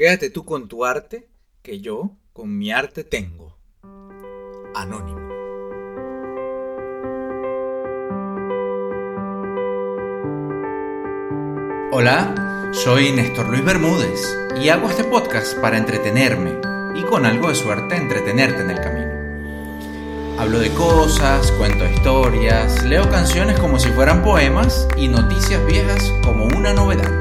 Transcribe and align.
Quédate 0.00 0.30
tú 0.30 0.46
con 0.46 0.66
tu 0.66 0.86
arte, 0.86 1.28
que 1.60 1.80
yo 1.80 2.12
con 2.32 2.56
mi 2.56 2.72
arte 2.72 3.04
tengo. 3.04 3.58
Anónimo. 4.74 5.20
Hola, 11.92 12.70
soy 12.72 13.12
Néstor 13.12 13.50
Luis 13.50 13.62
Bermúdez 13.62 14.38
y 14.58 14.70
hago 14.70 14.88
este 14.88 15.04
podcast 15.04 15.58
para 15.58 15.76
entretenerme 15.76 16.52
y 16.98 17.02
con 17.02 17.26
algo 17.26 17.50
de 17.50 17.54
suerte 17.56 17.94
entretenerte 17.96 18.62
en 18.62 18.70
el 18.70 18.80
camino. 18.80 20.40
Hablo 20.40 20.60
de 20.60 20.70
cosas, 20.70 21.52
cuento 21.52 21.84
historias, 21.84 22.86
leo 22.86 23.06
canciones 23.10 23.60
como 23.60 23.78
si 23.78 23.90
fueran 23.90 24.22
poemas 24.22 24.88
y 24.96 25.08
noticias 25.08 25.62
viejas 25.66 26.10
como 26.24 26.46
una 26.46 26.72
novedad. 26.72 27.19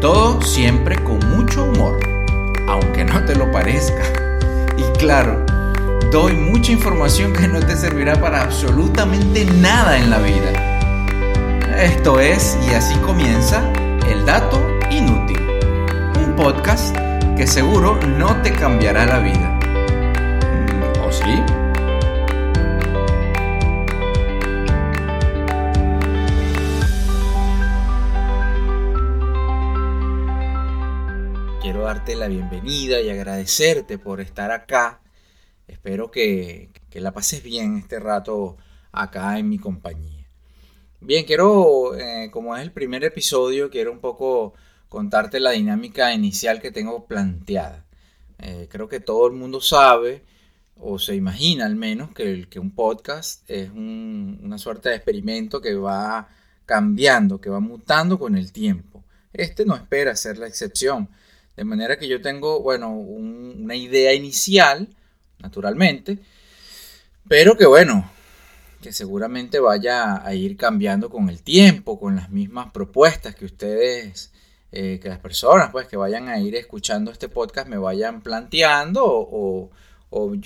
Todo 0.00 0.40
siempre 0.42 0.96
con 1.02 1.18
mucho 1.30 1.64
humor, 1.64 1.98
aunque 2.68 3.04
no 3.04 3.24
te 3.24 3.34
lo 3.34 3.50
parezca. 3.50 4.02
Y 4.76 4.98
claro, 4.98 5.44
doy 6.12 6.34
mucha 6.34 6.72
información 6.72 7.32
que 7.32 7.48
no 7.48 7.60
te 7.60 7.76
servirá 7.76 8.20
para 8.20 8.42
absolutamente 8.42 9.44
nada 9.44 9.98
en 9.98 10.10
la 10.10 10.18
vida 10.18 10.68
esto 11.78 12.18
es 12.18 12.58
Y 12.68 12.74
así 12.74 12.96
comienza 12.96 13.62
El 14.08 14.26
Dato 14.26 14.60
Inútil, 14.90 15.40
un 16.16 16.34
podcast 16.34 16.96
que 17.36 17.46
seguro 17.46 18.00
no 18.18 18.34
te 18.42 18.52
cambiará 18.52 19.06
la 19.06 19.20
vida. 19.20 19.57
La 32.16 32.28
bienvenida 32.28 33.00
y 33.00 33.10
agradecerte 33.10 33.98
por 33.98 34.20
estar 34.20 34.50
acá. 34.50 35.02
Espero 35.66 36.10
que, 36.10 36.70
que 36.88 37.00
la 37.00 37.12
pases 37.12 37.42
bien 37.42 37.76
este 37.76 38.00
rato 38.00 38.56
acá 38.92 39.38
en 39.38 39.48
mi 39.48 39.58
compañía. 39.58 40.26
Bien, 41.00 41.24
quiero, 41.26 41.94
eh, 41.96 42.30
como 42.32 42.56
es 42.56 42.62
el 42.62 42.72
primer 42.72 43.04
episodio, 43.04 43.70
quiero 43.70 43.92
un 43.92 44.00
poco 44.00 44.54
contarte 44.88 45.38
la 45.38 45.50
dinámica 45.50 46.12
inicial 46.14 46.60
que 46.60 46.70
tengo 46.70 47.06
planteada. 47.06 47.84
Eh, 48.38 48.68
creo 48.70 48.88
que 48.88 49.00
todo 49.00 49.26
el 49.26 49.34
mundo 49.34 49.60
sabe, 49.60 50.24
o 50.76 50.98
se 50.98 51.14
imagina 51.14 51.66
al 51.66 51.76
menos, 51.76 52.12
que, 52.12 52.48
que 52.48 52.58
un 52.58 52.74
podcast 52.74 53.48
es 53.50 53.70
una 53.70 54.56
suerte 54.56 54.88
de 54.88 54.96
experimento 54.96 55.60
que 55.60 55.74
va 55.74 56.28
cambiando, 56.64 57.40
que 57.40 57.50
va 57.50 57.60
mutando 57.60 58.18
con 58.18 58.34
el 58.36 58.50
tiempo. 58.50 59.04
Este 59.32 59.66
no 59.66 59.76
espera 59.76 60.16
ser 60.16 60.38
la 60.38 60.46
excepción. 60.46 61.10
De 61.58 61.64
manera 61.64 61.98
que 61.98 62.06
yo 62.06 62.22
tengo, 62.22 62.62
bueno, 62.62 62.92
una 62.92 63.74
idea 63.74 64.14
inicial, 64.14 64.86
naturalmente, 65.40 66.20
pero 67.26 67.56
que 67.56 67.66
bueno, 67.66 68.08
que 68.80 68.92
seguramente 68.92 69.58
vaya 69.58 70.24
a 70.24 70.34
ir 70.34 70.56
cambiando 70.56 71.10
con 71.10 71.28
el 71.28 71.42
tiempo, 71.42 71.98
con 71.98 72.14
las 72.14 72.30
mismas 72.30 72.70
propuestas 72.70 73.34
que 73.34 73.44
ustedes, 73.44 74.30
eh, 74.70 75.00
que 75.02 75.08
las 75.08 75.18
personas 75.18 75.70
pues 75.72 75.88
que 75.88 75.96
vayan 75.96 76.28
a 76.28 76.38
ir 76.38 76.54
escuchando 76.54 77.10
este 77.10 77.28
podcast 77.28 77.66
me 77.66 77.76
vayan 77.76 78.22
planteando 78.22 79.02
o, 79.04 79.68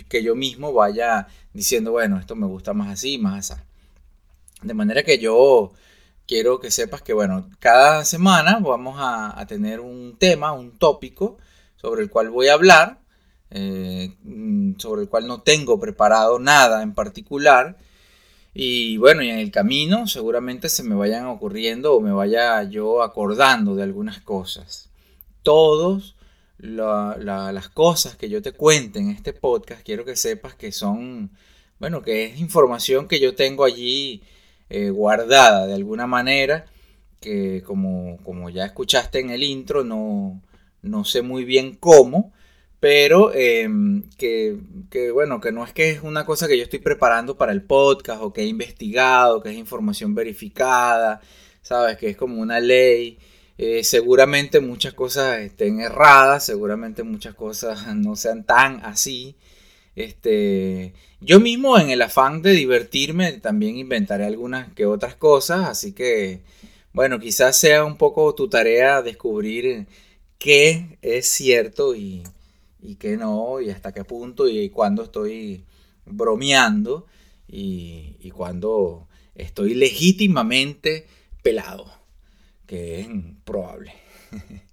que 0.08 0.22
yo 0.22 0.34
mismo 0.34 0.72
vaya 0.72 1.28
diciendo, 1.52 1.90
bueno, 1.90 2.18
esto 2.18 2.36
me 2.36 2.46
gusta 2.46 2.72
más 2.72 2.88
así, 2.88 3.18
más 3.18 3.50
así. 3.50 3.62
De 4.62 4.72
manera 4.72 5.02
que 5.02 5.18
yo 5.18 5.74
quiero 6.32 6.60
que 6.60 6.70
sepas 6.70 7.02
que, 7.02 7.12
bueno, 7.12 7.50
cada 7.58 8.06
semana 8.06 8.58
vamos 8.58 8.96
a, 8.98 9.44
tener 9.46 9.80
un 9.80 10.16
tema, 10.18 10.52
un 10.52 10.78
tópico 10.78 11.36
sobre 11.76 12.02
el 12.02 12.08
cual 12.08 12.30
voy 12.30 12.48
a 12.48 12.54
hablar, 12.54 13.00
eh, 13.50 14.14
mm, 14.22 14.78
sobre 14.78 15.02
el 15.02 15.10
cual 15.10 15.26
no 15.26 15.42
tengo 15.42 15.78
preparado 15.78 16.38
nada 16.38 16.82
en 16.82 16.94
particular, 16.94 17.76
y 18.54 18.96
bueno, 18.96 19.22
y 19.22 19.28
en 19.28 19.40
el 19.40 19.50
camino 19.50 20.06
seguramente 20.06 20.70
se 20.70 20.82
me 20.82 20.94
vayan 20.94 21.26
ocurriendo 21.26 21.94
o 21.94 22.00
me 22.00 22.12
vaya 22.12 22.62
yo 22.62 23.02
acordando 23.02 23.74
de 23.74 23.82
algunas 23.82 24.22
cosas. 24.22 24.88
Todas 25.42 26.14
las 26.58 27.68
cosas 27.68 28.16
que 28.16 28.30
yo 28.30 28.40
te 28.40 28.52
cuente 28.52 29.00
en 29.00 29.10
este 29.10 29.34
podcast, 29.34 29.82
quiero 29.82 30.06
que 30.06 30.16
sepas 30.16 30.54
que 30.54 30.72
son, 30.72 31.30
bueno, 31.78 32.00
que 32.00 32.24
es 32.24 32.40
información 32.40 33.06
que 33.06 33.20
yo 33.20 33.34
tengo 33.34 33.64
allí 33.64 34.22
eh, 34.72 34.88
guardada 34.90 35.66
de 35.66 35.74
alguna 35.74 36.06
manera, 36.06 36.64
que 37.20 37.62
como, 37.62 38.16
como 38.24 38.48
ya 38.50 38.64
escuchaste 38.64 39.20
en 39.20 39.28
el 39.30 39.42
intro, 39.42 39.84
no, 39.84 40.42
no 40.80 41.04
sé 41.04 41.20
muy 41.20 41.44
bien 41.44 41.76
cómo, 41.76 42.32
pero 42.80 43.32
em, 43.34 44.02
que, 44.18 44.56
bueno, 45.12 45.40
que 45.40 45.52
no 45.52 45.62
es 45.64 45.74
que 45.74 45.90
es 45.90 46.02
una 46.02 46.24
cosa 46.24 46.48
que 46.48 46.56
yo 46.56 46.64
estoy 46.64 46.78
preparando 46.78 47.36
para 47.36 47.52
el 47.52 47.62
podcast 47.62 48.22
o 48.22 48.32
que 48.32 48.42
he 48.42 48.46
investigado, 48.46 49.42
que 49.42 49.50
es 49.50 49.56
información 49.56 50.14
verificada, 50.14 51.20
sabes, 51.60 51.98
que 51.98 52.08
es 52.08 52.16
como 52.16 52.40
una 52.40 52.58
ley. 52.58 53.18
Eh, 53.58 53.84
seguramente 53.84 54.60
muchas 54.60 54.94
cosas 54.94 55.40
estén 55.40 55.80
erradas, 55.80 56.46
seguramente 56.46 57.02
muchas 57.02 57.34
cosas 57.34 57.86
no 57.94 58.16
sean 58.16 58.44
tan 58.44 58.80
así. 58.84 59.36
Este, 59.94 60.94
yo 61.20 61.40
mismo 61.40 61.78
en 61.78 61.90
el 61.90 62.02
afán 62.02 62.42
de 62.42 62.52
divertirme 62.52 63.32
también 63.34 63.76
inventaré 63.76 64.24
algunas 64.24 64.72
que 64.72 64.86
otras 64.86 65.14
cosas, 65.14 65.68
así 65.68 65.92
que 65.92 66.40
bueno, 66.92 67.18
quizás 67.18 67.56
sea 67.58 67.84
un 67.84 67.96
poco 67.96 68.34
tu 68.34 68.48
tarea 68.48 69.02
descubrir 69.02 69.86
qué 70.38 70.98
es 71.02 71.26
cierto 71.28 71.94
y, 71.94 72.22
y 72.82 72.96
qué 72.96 73.16
no, 73.16 73.60
y 73.60 73.70
hasta 73.70 73.92
qué 73.92 74.04
punto, 74.04 74.48
y 74.48 74.68
cuándo 74.70 75.04
estoy 75.04 75.64
bromeando 76.04 77.06
y, 77.48 78.16
y 78.20 78.30
cuándo 78.30 79.08
estoy 79.34 79.74
legítimamente 79.74 81.06
pelado, 81.42 81.90
que 82.66 83.00
es 83.00 83.08
probable. 83.44 83.94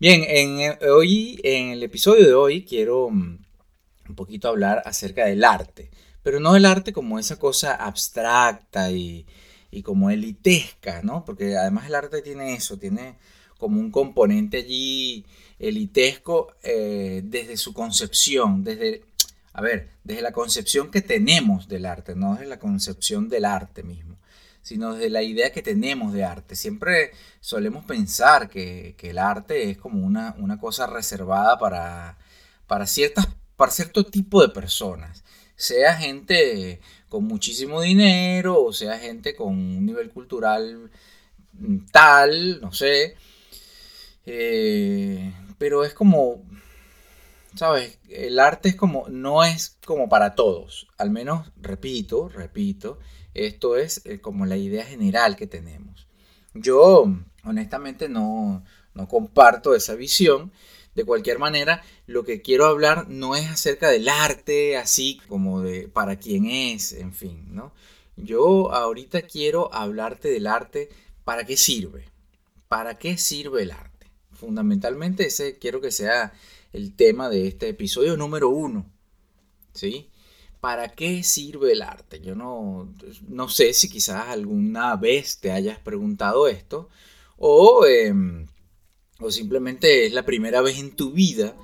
Bien, 0.00 0.22
en, 0.26 0.76
hoy, 0.90 1.40
en 1.44 1.70
el 1.70 1.82
episodio 1.82 2.26
de 2.26 2.34
hoy 2.34 2.64
quiero 2.64 3.08
mm, 3.10 3.43
un 4.08 4.14
poquito 4.14 4.48
hablar 4.48 4.82
acerca 4.84 5.26
del 5.26 5.44
arte, 5.44 5.90
pero 6.22 6.40
no 6.40 6.54
del 6.54 6.66
arte 6.66 6.92
como 6.92 7.18
esa 7.18 7.38
cosa 7.38 7.74
abstracta 7.74 8.90
y, 8.90 9.26
y 9.70 9.82
como 9.82 10.10
elitesca, 10.10 11.02
¿no? 11.02 11.24
Porque 11.24 11.56
además 11.56 11.86
el 11.86 11.94
arte 11.94 12.22
tiene 12.22 12.54
eso, 12.54 12.78
tiene 12.78 13.16
como 13.58 13.80
un 13.80 13.90
componente 13.90 14.58
allí 14.58 15.24
elitesco 15.58 16.54
eh, 16.62 17.22
desde 17.24 17.56
su 17.56 17.72
concepción, 17.72 18.64
desde, 18.64 19.04
a 19.52 19.60
ver, 19.60 19.90
desde 20.02 20.22
la 20.22 20.32
concepción 20.32 20.90
que 20.90 21.02
tenemos 21.02 21.68
del 21.68 21.86
arte, 21.86 22.14
no 22.14 22.34
desde 22.34 22.46
la 22.46 22.58
concepción 22.58 23.28
del 23.28 23.44
arte 23.44 23.82
mismo, 23.82 24.18
sino 24.62 24.94
desde 24.94 25.10
la 25.10 25.22
idea 25.22 25.52
que 25.52 25.62
tenemos 25.62 26.12
de 26.12 26.24
arte. 26.24 26.56
Siempre 26.56 27.12
solemos 27.40 27.84
pensar 27.84 28.48
que, 28.48 28.96
el 29.00 29.18
arte 29.18 29.70
es 29.70 29.78
como 29.78 30.04
una, 30.04 30.34
una 30.38 30.58
cosa 30.58 30.86
reservada 30.86 31.58
para, 31.58 32.18
para, 32.66 32.86
ciertas, 32.86 33.28
para 33.56 33.72
cierto 33.72 34.04
tipo 34.04 34.42
de 34.42 34.48
personas, 34.48 35.24
sea 35.56 35.96
gente 35.96 36.80
con 37.08 37.24
muchísimo 37.24 37.80
dinero 37.80 38.60
o 38.64 38.72
sea 38.72 38.98
gente 38.98 39.36
con 39.36 39.52
un 39.52 39.86
nivel 39.86 40.10
cultural 40.10 40.90
tal, 41.92 42.60
no 42.60 42.72
sé. 42.72 43.16
Eh, 44.26 45.32
pero 45.58 45.84
es 45.84 45.94
como, 45.94 46.42
¿sabes? 47.54 47.98
El 48.08 48.38
arte 48.38 48.70
es 48.70 48.76
como, 48.76 49.08
no 49.08 49.44
es 49.44 49.78
como 49.84 50.08
para 50.08 50.34
todos. 50.34 50.88
Al 50.98 51.10
menos, 51.10 51.50
repito, 51.60 52.28
repito, 52.28 52.98
esto 53.34 53.76
es 53.76 54.02
eh, 54.04 54.20
como 54.20 54.46
la 54.46 54.56
idea 54.56 54.84
general 54.84 55.36
que 55.36 55.46
tenemos. 55.46 56.06
Yo, 56.54 57.06
honestamente, 57.44 58.08
no, 58.08 58.64
no 58.94 59.08
comparto 59.08 59.74
esa 59.74 59.94
visión. 59.94 60.52
De 60.94 61.04
cualquier 61.04 61.38
manera, 61.38 61.82
lo 62.06 62.24
que 62.24 62.42
quiero 62.42 62.66
hablar 62.66 63.08
no 63.08 63.34
es 63.34 63.48
acerca 63.48 63.90
del 63.90 64.08
arte, 64.08 64.76
así 64.76 65.20
como 65.28 65.60
de 65.60 65.88
para 65.88 66.16
quién 66.16 66.46
es, 66.46 66.92
en 66.92 67.12
fin, 67.12 67.54
¿no? 67.54 67.72
Yo 68.16 68.72
ahorita 68.72 69.22
quiero 69.22 69.72
hablarte 69.74 70.28
del 70.28 70.46
arte, 70.46 70.88
¿para 71.24 71.44
qué 71.44 71.56
sirve? 71.56 72.04
¿Para 72.68 72.96
qué 72.98 73.18
sirve 73.18 73.62
el 73.62 73.72
arte? 73.72 73.94
fundamentalmente 74.44 75.26
ese 75.26 75.58
quiero 75.58 75.80
que 75.80 75.90
sea 75.90 76.34
el 76.72 76.94
tema 76.94 77.28
de 77.28 77.46
este 77.46 77.68
episodio 77.68 78.16
número 78.16 78.50
uno. 78.50 78.86
¿Sí? 79.72 80.10
¿Para 80.60 80.88
qué 80.90 81.22
sirve 81.22 81.72
el 81.72 81.82
arte? 81.82 82.20
Yo 82.20 82.34
no, 82.34 82.92
no 83.28 83.48
sé 83.48 83.72
si 83.74 83.88
quizás 83.88 84.28
alguna 84.28 84.96
vez 84.96 85.38
te 85.38 85.50
hayas 85.50 85.78
preguntado 85.78 86.46
esto 86.48 86.88
o, 87.36 87.86
em, 87.86 88.46
o 89.20 89.30
simplemente 89.30 90.06
es 90.06 90.12
la 90.12 90.24
primera 90.24 90.60
vez 90.60 90.78
en 90.78 90.96
tu 90.96 91.12
vida 91.12 91.56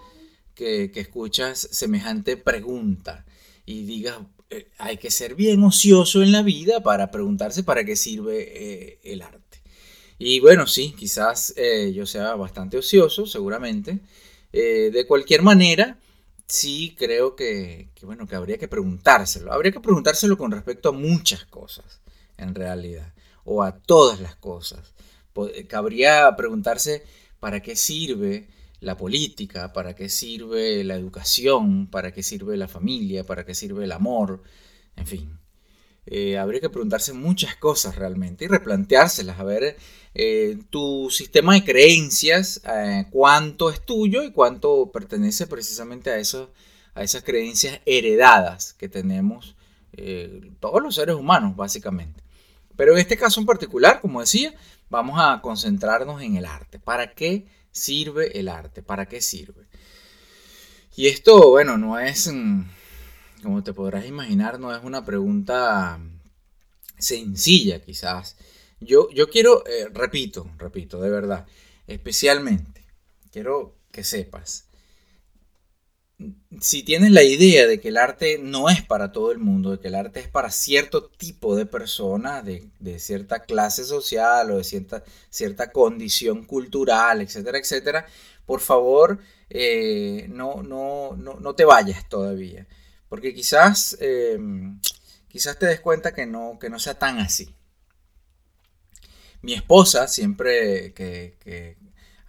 que, 0.55 0.91
escuchas 0.95 1.69
semejante 1.71 2.37
pregunta 2.37 3.25
y 3.65 3.85
digas, 3.85 4.19
eh, 4.51 4.69
hay 4.79 4.99
que 4.99 5.11
ser 5.11 5.35
bien 5.35 5.63
ocioso 5.65 6.23
en 6.23 6.33
la 6.33 6.43
vida 6.43 6.83
para 6.83 7.11
preguntarse 7.11 7.63
para 7.63 7.85
qué 7.85 7.97
sirve 7.97 8.49
eh, 8.55 8.99
el 9.05 9.23
arte. 9.23 9.63
Y 10.19 10.41
bueno, 10.41 10.67
sí, 10.67 10.95
quizás 10.99 11.55
eh, 11.57 11.93
yo 11.95 12.05
sea 12.05 12.35
bastante 12.35 12.77
ocioso, 12.77 13.27
seguramente. 13.27 14.01
De 14.53 15.07
cualquier 15.07 15.43
manera, 15.43 15.97
sí 16.47 16.95
creo 16.99 17.37
que, 17.37 17.89
bueno, 18.03 18.27
que 18.27 18.35
habría 18.35 18.59
que 18.59 18.69
preguntárselo. 18.69 19.53
Habría 19.53 19.73
que 19.73 19.81
preguntárselo 19.81 20.37
con 20.37 20.51
respecto 20.51 20.91
a 20.91 20.93
muchas 20.93 21.45
cosas, 21.47 22.01
en 22.37 22.55
realidad, 22.55 23.15
o 23.45 23.63
a 23.63 23.79
todas 23.79 24.21
las 24.21 24.37
cosas. 24.37 24.93
Cabría 25.69 26.35
preguntarse 26.37 27.05
para 27.41 27.61
qué 27.61 27.75
sirve 27.75 28.49
la 28.81 28.97
política, 28.97 29.73
para 29.73 29.95
qué 29.95 30.09
sirve 30.09 30.85
la 30.85 30.95
educación, 30.95 31.87
para 31.87 32.13
qué 32.13 32.23
sirve 32.23 32.57
la 32.57 32.69
familia, 32.69 33.25
para 33.25 33.45
qué 33.45 33.55
sirve 33.55 33.85
el 33.85 33.93
amor, 33.93 34.43
en 34.97 35.07
fin. 35.07 35.39
Eh, 36.07 36.39
habría 36.39 36.61
que 36.61 36.71
preguntarse 36.71 37.13
muchas 37.13 37.57
cosas 37.57 37.97
realmente 37.97 38.45
y 38.45 38.49
replanteárselas, 38.49 39.39
a 39.39 39.45
ver 39.45 39.77
eh, 40.15 40.59
tu 40.71 41.09
sistema 41.11 41.55
de 41.55 41.65
creencias, 41.65 42.63
eh, 42.65 43.07
cuánto 43.11 43.71
es 43.71 43.85
tuyo 43.85 44.23
y 44.23 44.33
cuánto 44.33 44.91
pertenece 44.93 45.47
precisamente 45.47 46.11
a, 46.11 46.15
a 46.15 47.03
esas 47.03 47.23
creencias 47.23 47.81
heredadas 47.87 48.73
que 48.75 48.89
tenemos 48.89 49.57
todos 50.61 50.83
los 50.83 50.95
seres 50.95 51.15
humanos, 51.15 51.55
básicamente. 51.55 52.23
Pero 52.75 52.93
en 52.93 53.01
este 53.01 53.19
caso 53.19 53.39
en 53.39 53.45
particular, 53.45 54.01
como 54.01 54.21
decía, 54.21 54.55
vamos 54.91 55.19
a 55.19 55.41
concentrarnos 55.41 56.21
en 56.21 56.37
el 56.37 56.45
arte. 56.45 56.79
¿Para 56.79 57.15
qué 57.15 57.47
sirve 57.71 58.39
el 58.39 58.49
arte? 58.49 58.83
¿Para 58.83 59.07
qué 59.07 59.23
sirve? 59.23 59.67
Y 60.97 61.07
esto, 61.07 61.49
bueno, 61.49 61.79
no 61.79 61.99
es... 61.99 62.31
Mm, 62.31 62.65
como 63.43 63.63
te 63.65 63.73
podrás 63.73 64.05
imaginar, 64.05 64.61
no 64.61 64.75
es 64.75 64.85
una 64.85 65.05
pregunta 65.05 65.99
sencilla 66.99 67.81
quizás. 67.81 68.37
Yo, 68.81 69.09
yo 69.11 69.31
quiero, 69.31 69.65
eh, 69.67 69.89
repito, 69.93 70.51
repito, 70.59 71.01
de 71.01 71.11
verdad, 71.11 71.47
especialmente, 71.87 72.85
quiero 73.31 73.77
que 73.91 74.05
sepas, 74.05 74.67
si 76.61 76.83
tienes 76.83 77.11
la 77.11 77.23
idea 77.23 77.67
de 77.67 77.81
que 77.81 77.89
el 77.89 77.97
arte 77.97 78.39
no 78.39 78.69
es 78.69 78.83
para 78.83 79.13
todo 79.13 79.33
el 79.33 79.39
mundo, 79.39 79.71
de 79.73 79.81
que 79.81 79.89
el 79.89 79.95
arte 79.95 80.21
es 80.21 80.29
para 80.29 80.51
cierto 80.51 81.05
tipo 81.09 81.57
de 81.57 81.67
personas, 81.67 82.45
de, 82.45 82.99
cierta 82.99 83.41
clase 83.41 83.85
social 83.85 84.51
o 84.51 84.59
de 84.59 84.65
cierta, 84.65 85.03
cierta 85.31 85.73
condición 85.73 86.45
cultural, 86.45 87.21
etcétera, 87.23 87.59
etcétera, 87.59 88.07
por 88.47 88.61
favor, 88.61 89.21
eh, 89.49 90.27
no, 90.29 90.63
no, 90.63 91.17
no, 91.17 91.41
no 91.41 91.55
te 91.55 91.65
vayas 91.65 92.09
todavía. 92.09 92.67
Porque 93.09 93.35
quizás, 93.35 93.97
em, 94.01 94.81
quizás 95.29 95.59
te 95.59 95.67
des 95.67 95.81
cuenta 95.81 96.13
que 96.15 96.27
no, 96.27 96.59
que 96.59 96.71
no 96.71 96.79
sea 96.79 96.95
tan 96.99 97.19
así. 97.19 97.55
Mi 99.43 99.55
esposa, 99.55 100.07
siempre 100.07 100.93
que, 100.93 101.77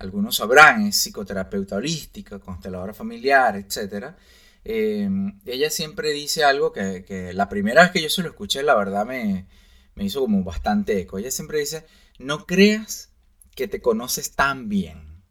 algunos 0.01 0.35
sabrán, 0.35 0.87
es 0.87 0.95
psicoterapeuta 0.97 1.75
holística, 1.77 2.39
consteladora 2.39 2.93
familiar, 2.93 3.55
etc. 3.55 4.15
Em, 4.63 5.39
ella 5.45 5.69
siempre 5.69 6.11
dice 6.11 6.43
algo 6.43 6.71
que, 6.71 7.31
la 7.33 7.49
primera 7.49 7.83
vez 7.83 7.91
que 7.91 8.01
yo 8.01 8.09
se 8.09 8.21
lo 8.23 8.29
escuché, 8.29 8.63
la 8.63 8.75
verdad 8.75 9.05
me, 9.05 9.47
me 9.95 10.05
hizo 10.05 10.21
como 10.21 10.43
bastante 10.43 10.99
eco. 10.99 11.17
Ella 11.17 11.31
siempre 11.31 11.59
dice, 11.59 11.85
no 12.19 12.45
creas 12.45 13.11
que 13.55 13.67
te 13.67 13.81
conoces 13.81 14.35
tan 14.35 14.69
bien. 14.69 15.23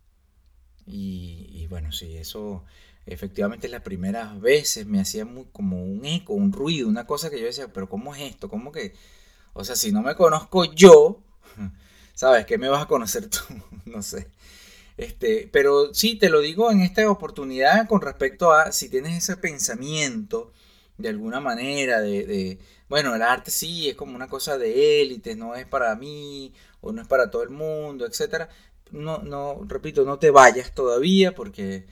Y, 0.86 1.48
y 1.50 1.66
bueno, 1.66 1.92
sí, 1.92 2.16
eso 2.16 2.64
efectivamente 3.06 3.68
las 3.68 3.82
primeras 3.82 4.40
veces 4.40 4.86
me 4.86 5.00
hacía 5.00 5.24
muy, 5.24 5.46
como 5.52 5.82
un 5.82 6.04
eco, 6.04 6.34
un 6.34 6.52
ruido, 6.52 6.88
una 6.88 7.06
cosa 7.06 7.30
que 7.30 7.40
yo 7.40 7.46
decía, 7.46 7.72
pero 7.72 7.88
¿cómo 7.88 8.14
es 8.14 8.22
esto? 8.22 8.48
¿Cómo 8.48 8.72
que, 8.72 8.94
o 9.52 9.64
sea, 9.64 9.76
si 9.76 9.92
no 9.92 10.02
me 10.02 10.14
conozco 10.14 10.64
yo, 10.64 11.22
¿sabes? 12.14 12.46
¿Qué 12.46 12.58
me 12.58 12.68
vas 12.68 12.82
a 12.82 12.88
conocer 12.88 13.28
tú? 13.28 13.38
no 13.84 14.02
sé. 14.02 14.30
Este, 15.00 15.48
pero 15.50 15.94
sí, 15.94 16.16
te 16.16 16.28
lo 16.28 16.40
digo 16.40 16.70
en 16.70 16.82
esta 16.82 17.10
oportunidad 17.10 17.88
con 17.88 18.02
respecto 18.02 18.52
a 18.52 18.70
si 18.70 18.90
tienes 18.90 19.16
ese 19.16 19.38
pensamiento 19.38 20.52
de 20.98 21.08
alguna 21.08 21.40
manera 21.40 22.02
de, 22.02 22.58
bueno, 22.86 23.14
el 23.14 23.22
arte 23.22 23.50
sí 23.50 23.88
es 23.88 23.94
como 23.94 24.14
una 24.14 24.28
cosa 24.28 24.58
de 24.58 25.00
élite, 25.00 25.36
no 25.36 25.54
es 25.54 25.64
para 25.66 25.94
mí 25.96 26.52
o 26.82 26.92
no 26.92 27.00
es 27.00 27.08
para 27.08 27.30
todo 27.30 27.42
el 27.42 27.48
mundo, 27.48 28.04
etcétera. 28.04 28.50
No, 28.90 29.22
no, 29.22 29.62
repito, 29.66 30.04
no 30.04 30.18
te 30.18 30.30
vayas 30.30 30.74
todavía 30.74 31.34
porque 31.34 31.86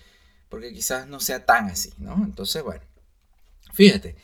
porque 0.51 0.73
quizás 0.75 1.09
no 1.09 1.19
sea 1.21 1.47
tan 1.47 1.71
así, 1.71 1.93
¿no? 1.99 2.15
Entonces, 2.25 2.63
bueno, 2.63 2.83
fíjate, 3.73 4.17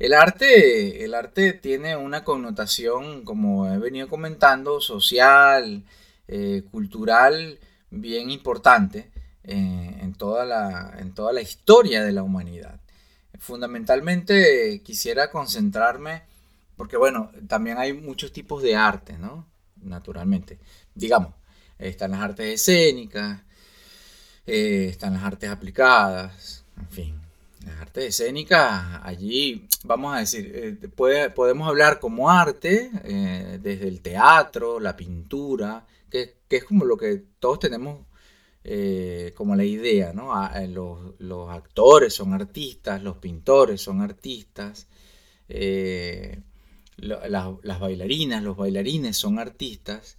el 0.00 0.14
arte, 0.14 1.04
el 1.04 1.14
arte 1.14 1.52
tiene 1.52 1.96
una 1.96 2.24
connotación, 2.24 3.24
como 3.24 3.68
he 3.72 3.78
venido 3.78 4.08
comentando, 4.08 4.80
social, 4.80 5.84
eh, 6.28 6.64
cultural, 6.72 7.60
bien 7.92 8.30
importante 8.30 9.10
eh, 9.44 9.98
en, 10.00 10.14
toda 10.14 10.44
la, 10.44 10.96
en 10.98 11.12
toda 11.12 11.32
la 11.32 11.42
historia 11.42 12.02
de 12.02 12.12
la 12.12 12.22
humanidad. 12.22 12.80
Fundamentalmente 13.38 14.80
quisiera 14.82 15.30
concentrarme, 15.30 16.22
porque 16.76 16.96
bueno, 16.96 17.30
también 17.48 17.78
hay 17.78 17.92
muchos 17.92 18.32
tipos 18.32 18.62
de 18.62 18.76
arte, 18.76 19.18
¿no? 19.18 19.46
Naturalmente. 19.82 20.58
Digamos, 20.94 21.34
están 21.78 22.12
las 22.12 22.20
artes 22.20 22.54
escénicas, 22.54 23.40
eh, 24.46 24.86
están 24.90 25.14
las 25.14 25.24
artes 25.24 25.50
aplicadas, 25.50 26.64
en 26.78 26.88
fin, 26.88 27.20
las 27.66 27.80
artes 27.80 28.04
escénicas, 28.04 29.00
allí 29.02 29.68
vamos 29.84 30.16
a 30.16 30.20
decir, 30.20 30.50
eh, 30.54 31.28
podemos 31.34 31.68
hablar 31.68 32.00
como 32.00 32.30
arte, 32.30 32.90
desde 33.60 33.88
el 33.88 34.00
teatro, 34.00 34.80
la 34.80 34.96
pintura, 34.96 35.84
que, 36.12 36.36
es 36.50 36.64
como 36.64 36.84
lo 36.84 36.96
que 36.96 37.24
todos 37.40 37.58
tenemos 37.58 38.06
como 39.34 39.56
la 39.56 39.64
idea, 39.64 40.12
¿no? 40.12 40.32
los, 41.18 41.50
actores 41.50 42.14
son 42.14 42.32
artistas, 42.32 43.02
los 43.02 43.16
pintores 43.16 43.80
son 43.80 44.00
artistas, 44.00 44.86
las 46.98 47.80
bailarinas, 47.80 48.42
los 48.44 48.56
bailarines 48.56 49.16
son 49.16 49.40
artistas, 49.40 50.16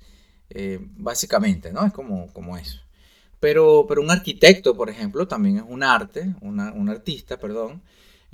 básicamente, 0.98 1.72
¿no? 1.72 1.86
Es 1.86 1.94
como, 1.94 2.34
como 2.34 2.58
eso. 2.58 2.80
Pero, 3.40 3.86
pero 3.88 4.02
un 4.02 4.12
arquitecto, 4.12 4.76
por 4.76 4.90
ejemplo, 4.90 5.28
también 5.28 5.58
es 5.58 5.64
un 5.68 5.84
arte, 5.84 6.34
un 6.42 6.90
artista, 6.90 7.38
perdón. 7.38 7.82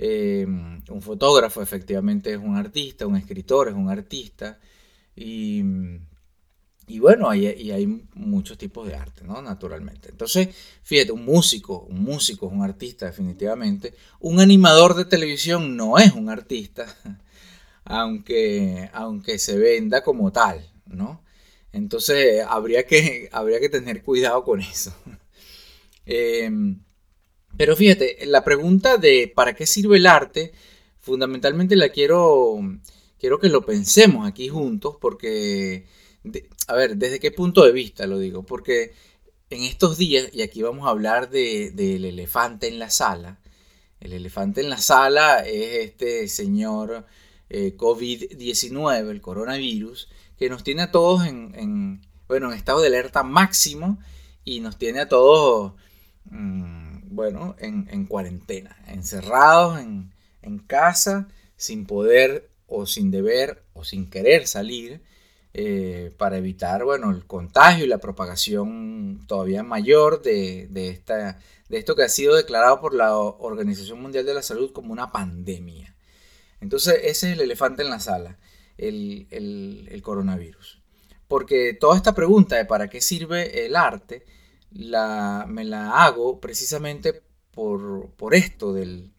Eh, 0.02 0.46
un 0.46 1.02
fotógrafo 1.02 1.60
efectivamente 1.60 2.32
es 2.32 2.38
un 2.38 2.56
artista, 2.56 3.06
un 3.06 3.16
escritor 3.16 3.68
es 3.68 3.74
un 3.74 3.90
artista. 3.90 4.58
Y, 5.14 5.62
bueno, 6.98 7.30
hay, 7.30 7.46
y 7.46 7.70
hay 7.70 7.86
muchos 8.14 8.58
tipos 8.58 8.86
de 8.86 8.94
arte, 8.94 9.24
¿no? 9.24 9.40
Naturalmente. 9.40 10.08
Entonces, 10.10 10.48
fíjate, 10.82 11.12
un 11.12 11.24
músico, 11.24 11.86
un 11.88 12.02
músico 12.02 12.46
es 12.46 12.52
un 12.52 12.62
artista 12.62 13.06
definitivamente. 13.06 13.94
Un 14.18 14.40
animador 14.40 14.94
de 14.94 15.04
televisión 15.04 15.76
no 15.76 15.98
es 15.98 16.12
un 16.12 16.28
artista, 16.28 16.86
aunque, 17.84 18.90
aunque 18.92 19.38
se 19.38 19.56
venda 19.58 20.02
como 20.02 20.32
tal, 20.32 20.70
¿no? 20.86 21.22
Entonces 21.72 22.44
habría 22.48 22.86
que, 22.86 23.28
habría 23.32 23.60
que 23.60 23.68
tener 23.68 24.02
cuidado 24.02 24.44
con 24.44 24.60
eso. 24.60 24.94
Em, 26.06 26.82
pero 27.56 27.76
fíjate, 27.76 28.26
la 28.26 28.42
pregunta 28.42 28.96
de 28.96 29.30
¿para 29.32 29.54
qué 29.54 29.66
sirve 29.66 29.98
el 29.98 30.06
arte? 30.06 30.52
Fundamentalmente 30.98 31.76
la 31.76 31.90
quiero, 31.90 32.58
quiero 33.18 33.38
que 33.38 33.48
lo 33.48 33.64
pensemos 33.64 34.26
aquí 34.26 34.48
juntos 34.48 34.96
porque, 35.00 35.86
a 36.66 36.74
ver, 36.74 36.96
¿desde 36.96 37.20
qué 37.20 37.30
punto 37.30 37.64
de 37.64 37.72
vista 37.72 38.06
lo 38.06 38.18
digo? 38.18 38.42
Porque 38.44 38.92
en 39.50 39.62
estos 39.64 39.98
días, 39.98 40.28
y 40.32 40.42
aquí 40.42 40.62
vamos 40.62 40.86
a 40.86 40.90
hablar 40.90 41.30
del 41.30 42.04
elefante 42.04 42.68
en 42.68 42.78
la 42.78 42.90
sala, 42.90 43.38
el 44.00 44.12
elefante 44.12 44.60
en 44.62 44.70
la 44.70 44.78
sala 44.78 45.40
es 45.40 45.84
este 45.86 46.26
señor 46.28 47.06
eh, 47.50 47.76
COVID-19, 47.76 49.10
el 49.10 49.20
coronavirus, 49.20 50.08
que 50.38 50.48
nos 50.48 50.64
tiene 50.64 50.82
a 50.82 50.90
todos 50.90 51.26
en, 51.26 52.00
bueno, 52.26 52.50
en 52.50 52.56
estado 52.56 52.80
de 52.80 52.86
alerta 52.86 53.22
máximo 53.22 53.98
y 54.44 54.60
nos 54.60 54.78
tiene 54.78 55.00
a 55.00 55.08
todos, 55.08 55.74
mm, 56.24 57.14
bueno, 57.14 57.56
en, 57.58 58.06
cuarentena, 58.06 58.76
encerrados 58.86 59.80
en, 59.80 60.12
casa, 60.66 61.28
sin 61.56 61.84
poder 61.84 62.48
o 62.66 62.86
sin 62.86 63.10
deber 63.10 63.64
o 63.74 63.84
sin 63.84 64.08
querer 64.08 64.46
salir, 64.46 65.02
eh, 65.52 66.12
para 66.16 66.38
evitar, 66.38 66.84
bueno, 66.84 67.10
el 67.10 67.26
contagio 67.26 67.84
y 67.84 67.88
la 67.88 67.98
propagación 67.98 69.20
todavía 69.26 69.62
mayor 69.62 70.22
de, 70.22 70.68
esta, 70.74 71.38
de 71.68 71.78
esto 71.78 71.96
que 71.96 72.04
ha 72.04 72.08
sido 72.08 72.36
declarado 72.36 72.80
por 72.80 72.94
la 72.94 73.16
Organización 73.16 74.00
Mundial 74.00 74.26
de 74.26 74.34
la 74.34 74.42
Salud 74.42 74.72
como 74.72 74.92
una 74.92 75.10
pandemia. 75.12 75.96
Entonces, 76.60 76.94
ese 77.02 77.28
es 77.28 77.34
el 77.34 77.40
elefante 77.40 77.82
en 77.82 77.90
la 77.90 78.00
sala 78.00 78.38
el, 78.80 80.00
coronavirus. 80.02 80.80
Porque 81.28 81.74
toda 81.78 81.96
esta 81.96 82.14
pregunta 82.14 82.56
de 82.56 82.64
para 82.64 82.88
qué 82.88 83.00
sirve 83.00 83.66
el 83.66 83.76
arte, 83.76 84.24
la, 84.72 85.46
me 85.48 85.64
la 85.64 86.04
hago 86.04 86.40
precisamente 86.40 87.22
por, 87.52 88.12
esto 88.32 88.72
del, 88.72 89.12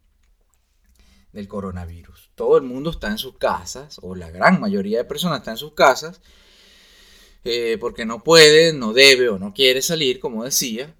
del 1.31 1.47
coronavirus. 1.47 2.20
Todo 2.41 2.57
el 2.57 2.63
mundo 2.63 2.89
está 2.89 3.07
en 3.11 3.19
sus 3.19 3.37
casas, 3.37 3.99
o 4.01 4.15
la 4.15 4.31
gran 4.31 4.59
mayoría 4.59 4.97
de 4.97 5.03
personas 5.03 5.37
está 5.37 5.51
en 5.51 5.57
sus 5.57 5.73
casas, 5.73 6.21
eh, 7.43 7.77
porque 7.79 8.03
no 8.03 8.23
puede, 8.23 8.73
no 8.73 8.93
debe 8.93 9.29
o 9.29 9.37
no 9.37 9.53
quiere 9.53 9.83
salir, 9.83 10.19
como 10.19 10.43
decía. 10.43 10.91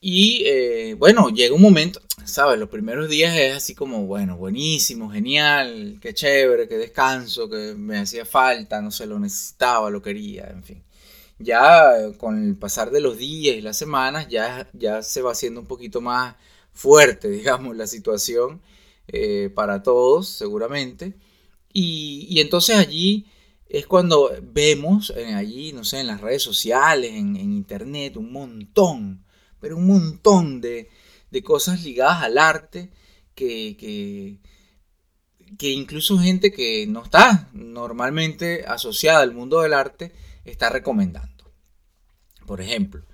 Y 0.00 0.44
eh, 0.46 0.94
bueno, 0.98 1.28
llega 1.28 1.54
un 1.54 1.60
momento, 1.60 2.00
¿sabes? 2.24 2.58
Los 2.58 2.70
primeros 2.70 3.10
días 3.10 3.36
es 3.36 3.54
así 3.54 3.74
como, 3.74 4.06
bueno, 4.06 4.38
buenísimo, 4.38 5.10
genial, 5.10 5.98
qué 6.00 6.14
chévere, 6.14 6.68
qué 6.68 6.78
descanso, 6.78 7.50
que 7.50 7.74
me 7.76 7.98
hacía 7.98 8.24
falta, 8.24 8.80
no 8.80 8.90
sé, 8.90 9.04
lo 9.04 9.18
necesitaba, 9.18 9.90
lo 9.90 10.00
quería, 10.00 10.46
en 10.46 10.64
fin. 10.64 10.82
Ya 11.38 12.12
con 12.16 12.42
el 12.42 12.56
pasar 12.56 12.90
de 12.90 13.00
los 13.02 13.18
días 13.18 13.56
y 13.56 13.60
las 13.60 13.76
semanas, 13.76 14.28
ya, 14.30 14.66
ya 14.72 15.02
se 15.02 15.20
va 15.20 15.32
haciendo 15.32 15.60
un 15.60 15.66
poquito 15.66 16.00
más 16.00 16.36
fuerte, 16.72 17.28
digamos, 17.28 17.76
la 17.76 17.86
situación 17.86 18.62
eh, 19.08 19.50
para 19.54 19.82
todos, 19.82 20.28
seguramente. 20.28 21.14
Y, 21.72 22.40
entonces 22.40 22.76
allí 22.76 23.26
es 23.68 23.86
cuando 23.86 24.30
vemos 24.42 25.12
eh, 25.16 25.34
allí, 25.34 25.72
no 25.72 25.84
sé, 25.84 26.00
en 26.00 26.06
las 26.08 26.20
redes 26.20 26.42
sociales, 26.42 27.12
en, 27.12 27.36
internet, 27.36 28.16
un 28.16 28.32
montón, 28.32 29.24
pero 29.60 29.76
un 29.76 29.86
montón 29.86 30.60
de, 30.60 30.88
cosas 31.44 31.84
ligadas 31.84 32.22
al 32.22 32.38
arte 32.38 32.90
que, 33.34 33.76
que, 33.78 34.38
que, 35.56 35.70
incluso 35.70 36.18
gente 36.18 36.50
que 36.50 36.86
no 36.86 37.04
está 37.04 37.48
normalmente 37.52 38.64
asociada 38.66 39.20
al 39.20 39.34
mundo 39.34 39.60
del 39.60 39.74
arte 39.74 40.12
está 40.44 40.70
recomendando. 40.70 41.52
Por 42.46 42.60
ejemplo, 42.60 43.04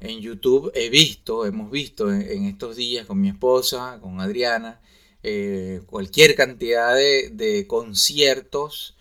en 0.00 0.20
YouTube 0.20 0.70
he 0.74 0.90
visto, 0.90 1.46
hemos 1.46 1.70
visto 1.70 2.12
en, 2.12 2.44
estos 2.44 2.76
días 2.76 3.06
con 3.06 3.20
mi 3.20 3.28
esposa, 3.28 3.98
con 4.00 4.20
Adriana, 4.20 4.80
eh, 5.22 5.82
cualquier 5.86 6.34
cantidad 6.34 6.94
de, 6.94 7.66
conciertos 7.68 8.96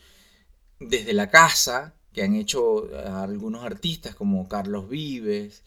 desde 0.80 1.14
la 1.14 1.30
casa 1.30 1.96
que 2.14 2.24
han 2.24 2.36
hecho 2.36 2.90
algunos 3.06 3.64
artistas 3.64 4.16
como 4.16 4.48
Carlos 4.48 4.90
Vives, 4.90 5.64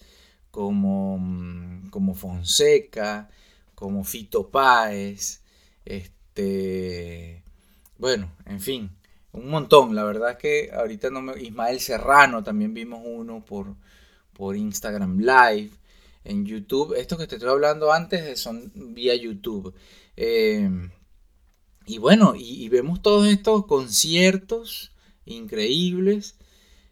como, 0.50 1.18
mm, 1.18 1.90
como 1.90 2.14
Fonseca, 2.14 3.30
como 3.74 4.04
Fito 4.04 4.50
Páez, 4.50 5.42
este, 5.84 7.42
bueno, 7.98 8.32
en 8.46 8.60
fin, 8.60 8.90
un 9.32 9.48
montón. 9.48 9.94
La 9.94 10.04
verdad 10.04 10.32
es 10.32 10.36
que 10.38 10.70
ahorita 10.72 11.10
no 11.10 11.22
me... 11.22 11.40
Ismael 11.42 11.80
Serrano 11.80 12.42
también 12.42 12.74
vimos 12.74 13.00
uno 13.04 13.44
por, 13.44 13.76
por 14.32 14.56
Instagram 14.56 15.18
Live, 15.18 15.70
en 16.24 16.44
YouTube. 16.46 16.94
Estos 16.94 17.18
que 17.18 17.26
te 17.26 17.36
estoy 17.36 17.50
hablando 17.50 17.92
antes 17.92 18.40
son 18.40 18.70
vía 18.74 19.14
YouTube. 19.16 19.74
Eh, 20.20 20.68
y 21.86 21.98
bueno, 21.98 22.34
y, 22.36 22.68
vemos 22.68 23.02
todos 23.02 23.28
estos 23.28 23.66
conciertos 23.66 24.90
increíbles 25.24 26.36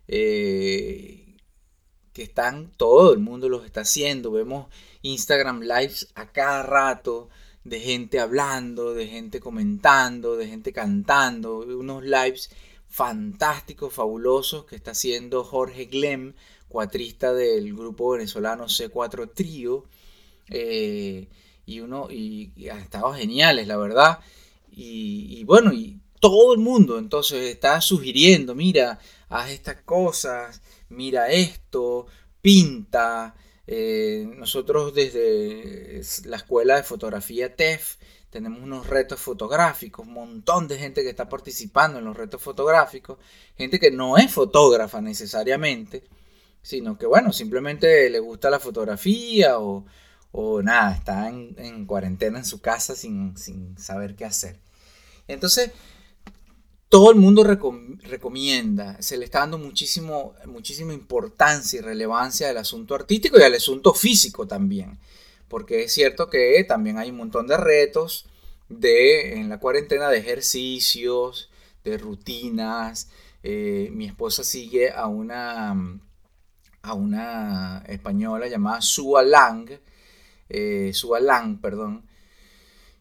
eh, 0.06 1.36
que 2.12 2.22
están, 2.22 2.70
todo 2.76 3.12
el 3.12 3.18
mundo 3.18 3.48
los 3.48 3.64
está 3.64 3.80
haciendo. 3.80 4.30
Vemos 4.30 4.68
Instagram 5.02 5.62
Lives 5.62 6.08
a 6.14 6.30
cada 6.30 6.62
rato 6.62 7.28
de 7.64 7.80
gente 7.80 8.20
hablando, 8.20 8.94
de 8.94 9.08
gente 9.08 9.40
comentando, 9.40 10.36
de 10.36 10.46
gente 10.46 10.72
cantando, 10.72 11.58
unos 11.58 12.04
lives 12.04 12.50
fantásticos, 12.86 13.92
fabulosos 13.92 14.66
que 14.66 14.76
está 14.76 14.92
haciendo 14.92 15.42
Jorge 15.42 15.86
Glem 15.86 16.34
cuatrista 16.68 17.32
del 17.34 17.74
grupo 17.74 18.12
venezolano 18.12 18.66
C4 18.66 19.32
Trío. 19.34 19.84
Eh, 20.48 21.28
y 21.66 21.80
uno, 21.80 22.08
y, 22.10 22.68
ha 22.70 22.78
estado 22.78 23.12
geniales, 23.12 23.66
la 23.66 23.76
verdad. 23.76 24.20
Y, 24.70 25.42
bueno, 25.44 25.72
y 25.72 26.00
todo 26.20 26.54
el 26.54 26.60
mundo 26.60 26.98
entonces 26.98 27.42
está 27.42 27.80
sugiriendo, 27.80 28.54
mira, 28.54 28.98
haz 29.28 29.50
estas 29.50 29.82
cosas, 29.82 30.62
mira 30.88 31.28
esto, 31.28 32.06
pinta. 32.40 33.34
Eh, 33.66 34.28
nosotros 34.36 34.94
desde 34.94 36.00
la 36.28 36.36
escuela 36.36 36.76
de 36.76 36.84
fotografía 36.84 37.56
TEF 37.56 37.96
tenemos 38.30 38.62
unos 38.62 38.86
retos 38.86 39.18
fotográficos, 39.18 40.06
un 40.06 40.12
montón 40.12 40.68
de 40.68 40.78
gente 40.78 41.02
que 41.02 41.10
está 41.10 41.28
participando 41.28 41.98
en 41.98 42.04
los 42.04 42.16
retos 42.16 42.40
fotográficos, 42.42 43.18
gente 43.56 43.80
que 43.80 43.90
no 43.90 44.16
es 44.18 44.32
fotógrafa 44.32 45.00
necesariamente, 45.00 46.04
sino 46.62 46.98
que 46.98 47.06
bueno, 47.06 47.32
simplemente 47.32 48.08
le 48.10 48.20
gusta 48.20 48.50
la 48.50 48.60
fotografía 48.60 49.58
o, 49.58 49.86
nada, 50.62 50.94
está 50.94 51.28
en, 51.28 51.86
cuarentena 51.86 52.38
en 52.38 52.44
su 52.44 52.60
casa 52.60 52.94
sin, 52.94 53.34
saber 53.78 54.14
qué 54.16 54.24
hacer. 54.24 54.58
Entonces, 55.28 55.70
todo 56.88 57.10
el 57.10 57.16
mundo 57.16 57.42
recomienda, 57.42 59.00
se 59.00 59.16
le 59.16 59.24
está 59.24 59.40
dando 59.40 59.58
muchísimo, 59.58 60.34
muchísima 60.46 60.92
importancia 60.92 61.78
y 61.78 61.82
relevancia 61.82 62.50
al 62.50 62.58
asunto 62.58 62.94
artístico 62.94 63.38
y 63.38 63.42
al 63.42 63.54
asunto 63.54 63.94
físico 63.94 64.46
también, 64.46 64.98
porque 65.48 65.84
es 65.84 65.92
cierto 65.92 66.28
que 66.28 66.64
también 66.68 66.98
hay 66.98 67.10
un 67.10 67.16
montón 67.16 67.46
de 67.46 67.56
retos 67.56 68.26
de, 68.68 69.34
en 69.34 69.48
la 69.48 69.58
cuarentena 69.58 70.08
de 70.10 70.18
ejercicios, 70.18 71.50
de 71.82 71.98
rutinas. 71.98 73.08
Eh, 73.42 73.88
mi 73.92 74.06
esposa 74.06 74.44
sigue 74.44 74.90
a 74.90 75.06
una 75.06 76.00
a 76.86 76.94
una 76.94 77.82
española 77.88 78.46
llamada 78.46 78.80
Sua 78.80 79.24
Lang, 79.24 79.68
eh, 80.48 80.90
Sua 80.94 81.20
Lang, 81.20 81.60
perdón, 81.60 82.04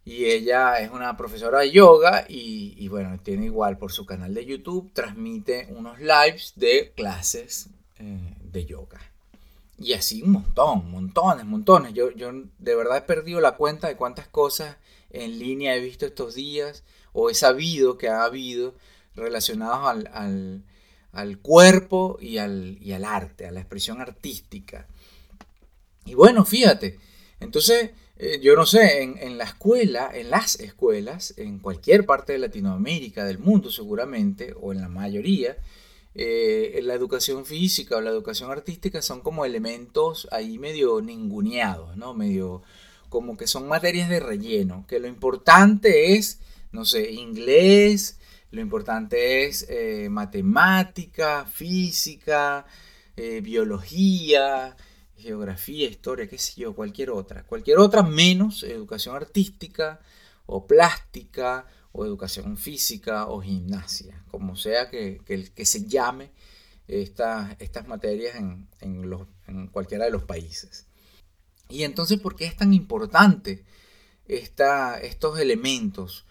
y 0.04 0.25
ella 0.25 0.80
es 0.80 0.92
una 0.92 1.18
profesora 1.18 1.60
de 1.60 1.72
yoga 1.72 2.25
y, 2.30 2.88
bueno, 2.90 3.20
tiene 3.24 3.46
igual 3.46 3.78
por 3.78 3.92
su 3.92 4.06
canal 4.06 4.34
de 4.34 4.46
YouTube, 4.46 4.92
transmite 4.94 5.68
unos 5.72 6.00
lives 6.00 6.54
de 6.56 6.94
clases 6.96 7.70
eh, 7.98 8.36
de 8.44 8.66
yoga. 8.66 9.00
Y 9.78 9.94
así 9.94 10.22
un 10.22 10.32
montón, 10.32 10.92
montones, 10.92 11.46
montones. 11.46 11.94
Yo, 11.94 12.12
yo 12.12 12.32
de 12.60 12.75
verdad 12.75 12.98
he 12.98 13.02
perdido 13.02 13.42
la 13.42 13.56
cuenta 13.56 13.88
de 13.88 13.98
cuántas 13.98 14.28
cosas 14.28 14.78
en 15.10 15.40
línea 15.40 15.75
he 15.75 15.80
visto 15.82 16.06
estos 16.06 16.36
días 16.36 16.84
o 17.12 17.30
he 17.30 17.34
sabido 17.34 17.98
que 17.98 18.08
ha 18.08 18.24
habido 18.24 18.75
relacionados 19.16 19.88
al 20.14 20.64
al 21.16 21.40
cuerpo 21.40 22.18
y 22.22 22.38
al, 22.38 22.78
al 22.94 23.06
arte, 23.06 23.48
a 23.48 23.52
la 23.52 23.62
expresión 23.62 24.02
artística. 24.02 24.86
Y 26.06 26.14
bueno, 26.14 26.44
fíjate, 26.44 27.00
entonces 27.39 27.92
eh, 28.18 28.39
yo 28.42 28.56
no 28.56 28.65
sé, 28.65 29.01
en, 29.04 29.38
la 29.38 29.44
escuela, 29.44 30.10
en 30.13 30.30
las 30.30 30.60
escuelas, 30.62 31.34
en 31.38 31.60
cualquier 31.60 32.06
parte 32.06 32.34
de 32.34 32.39
Latinoamérica, 32.39 33.25
del 33.25 33.39
mundo 33.39 33.70
seguramente, 33.70 34.54
o 34.60 34.72
en 34.72 34.80
la 34.80 34.88
mayoría, 34.88 35.58
eh, 36.13 36.80
la 36.84 36.94
educación 36.94 37.46
física 37.46 37.98
o 37.98 38.01
la 38.01 38.12
educación 38.12 38.51
artística 38.51 39.01
son 39.01 39.20
como 39.20 39.44
elementos 39.44 40.30
ahí 40.32 40.58
medio 40.58 41.01
ninguneados, 41.01 41.98
¿no? 41.98 42.13
Medio 42.13 42.63
como 43.10 43.36
que 43.36 43.48
son 43.48 43.68
materias 43.68 44.10
de 44.10 44.22
relleno, 44.22 44.86
que 44.88 45.00
lo 45.00 45.08
importante 45.08 46.15
es, 46.15 46.39
no 46.72 46.86
sé, 46.86 47.12
inglés, 47.12 48.18
lo 48.51 48.62
importante 48.62 49.46
es 49.46 49.65
eh, 49.70 50.08
matemática, 50.10 51.46
física, 51.46 52.65
biología, 53.42 54.75
geografía, 55.25 55.89
historia, 55.89 56.27
qué 56.27 56.38
sé 56.38 56.62
yo, 56.62 56.75
cualquier 56.75 57.10
otra. 57.10 57.44
Cualquier 57.44 57.79
otra 57.79 58.03
menos 58.03 58.63
educación 58.63 59.15
artística 59.15 60.00
o 60.46 60.67
plástica 60.67 61.65
o 61.91 62.05
educación 62.05 62.58
física 62.58 63.27
o 63.27 63.41
gimnasia, 63.41 64.24
como 64.29 64.55
sea 64.55 64.89
que, 64.89 65.22
que, 65.25 65.65
se 65.65 65.88
llame 65.88 66.32
estas 66.88 67.88
materias 67.88 68.36
en, 68.36 68.67
en, 68.82 69.67
cualquiera 69.67 70.05
de 70.05 70.12
los 70.12 70.24
países. 70.24 70.88
Y 71.70 71.84
entonces, 71.84 72.20
¿por 72.20 72.36
qué 72.36 72.46
es 72.46 72.55
tan 72.55 72.74
importante 72.74 73.65
esta, 74.27 75.00
estos 75.00 75.39
elementos? 75.39 76.25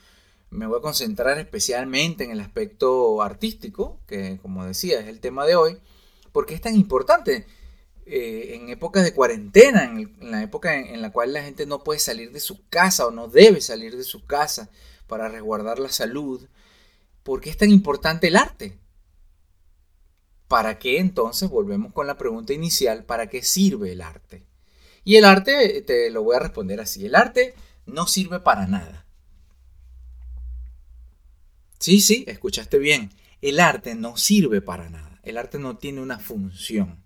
me 0.55 0.67
voy 0.67 0.79
a 0.79 0.83
concentrar 0.83 1.37
especialmente 1.39 2.23
en 2.23 2.31
el 2.31 2.41
aspecto 2.41 3.21
artístico, 3.23 3.99
que 4.07 4.39
como 4.41 4.65
decía 4.65 5.01
es 5.01 5.09
el 5.09 5.19
tema 5.19 5.45
de 5.47 5.57
hoy, 5.57 5.79
porque 6.31 6.55
es 6.55 6.61
tan 6.61 6.77
importante 6.77 7.47
eh, 8.07 8.57
en 8.57 8.69
épocas 8.69 9.03
de 9.05 9.15
cuarentena, 9.15 9.85
en, 9.85 10.15
la 10.31 10.43
época 10.43 10.77
en, 10.79 11.01
la 11.01 11.11
cual 11.11 11.33
la 11.33 11.43
gente 11.43 11.67
no 11.67 11.83
puede 11.83 11.99
salir 11.99 12.33
de 12.33 12.41
su 12.41 12.69
casa 12.69 13.07
o 13.07 13.11
no 13.11 13.29
debe 13.29 13.61
salir 13.61 13.97
de 13.97 14.05
su 14.05 14.27
casa 14.27 14.71
para 15.07 15.29
resguardar 15.29 15.79
la 15.79 15.89
salud, 15.89 16.47
¿por 17.23 17.41
qué 17.41 17.51
es 17.51 17.57
tan 17.57 17.71
importante 17.71 18.29
el 18.29 18.37
arte? 18.37 18.79
¿Para 20.49 20.79
qué 20.79 20.99
entonces 20.99 21.49
volvemos 21.49 21.93
con 21.93 22.07
la 22.07 22.19
pregunta 22.19 22.53
inicial? 22.53 23.05
¿Para 23.05 23.29
qué 23.29 23.43
sirve 23.43 23.93
el 23.93 24.03
arte? 24.03 24.47
Y 25.03 25.17
el 25.17 25.25
arte, 25.25 25.83
te 25.83 26.11
lo 26.11 26.23
voy 26.23 26.37
a 26.37 26.41
responder 26.41 26.81
así, 26.81 27.07
el 27.07 27.15
arte 27.15 27.55
no 27.87 28.07
sirve 28.07 28.41
para 28.41 28.67
nada. 28.67 29.07
Sí, 31.79 32.01
sí, 32.01 32.25
escuchaste 32.27 32.79
bien. 32.79 33.11
El 33.43 33.61
arte 33.61 33.95
no 33.95 34.17
sirve 34.17 34.63
para 34.63 34.89
nada. 34.89 35.21
El 35.23 35.37
arte 35.37 35.59
no 35.59 35.77
tiene 35.77 36.01
una 36.01 36.19
función. 36.19 37.04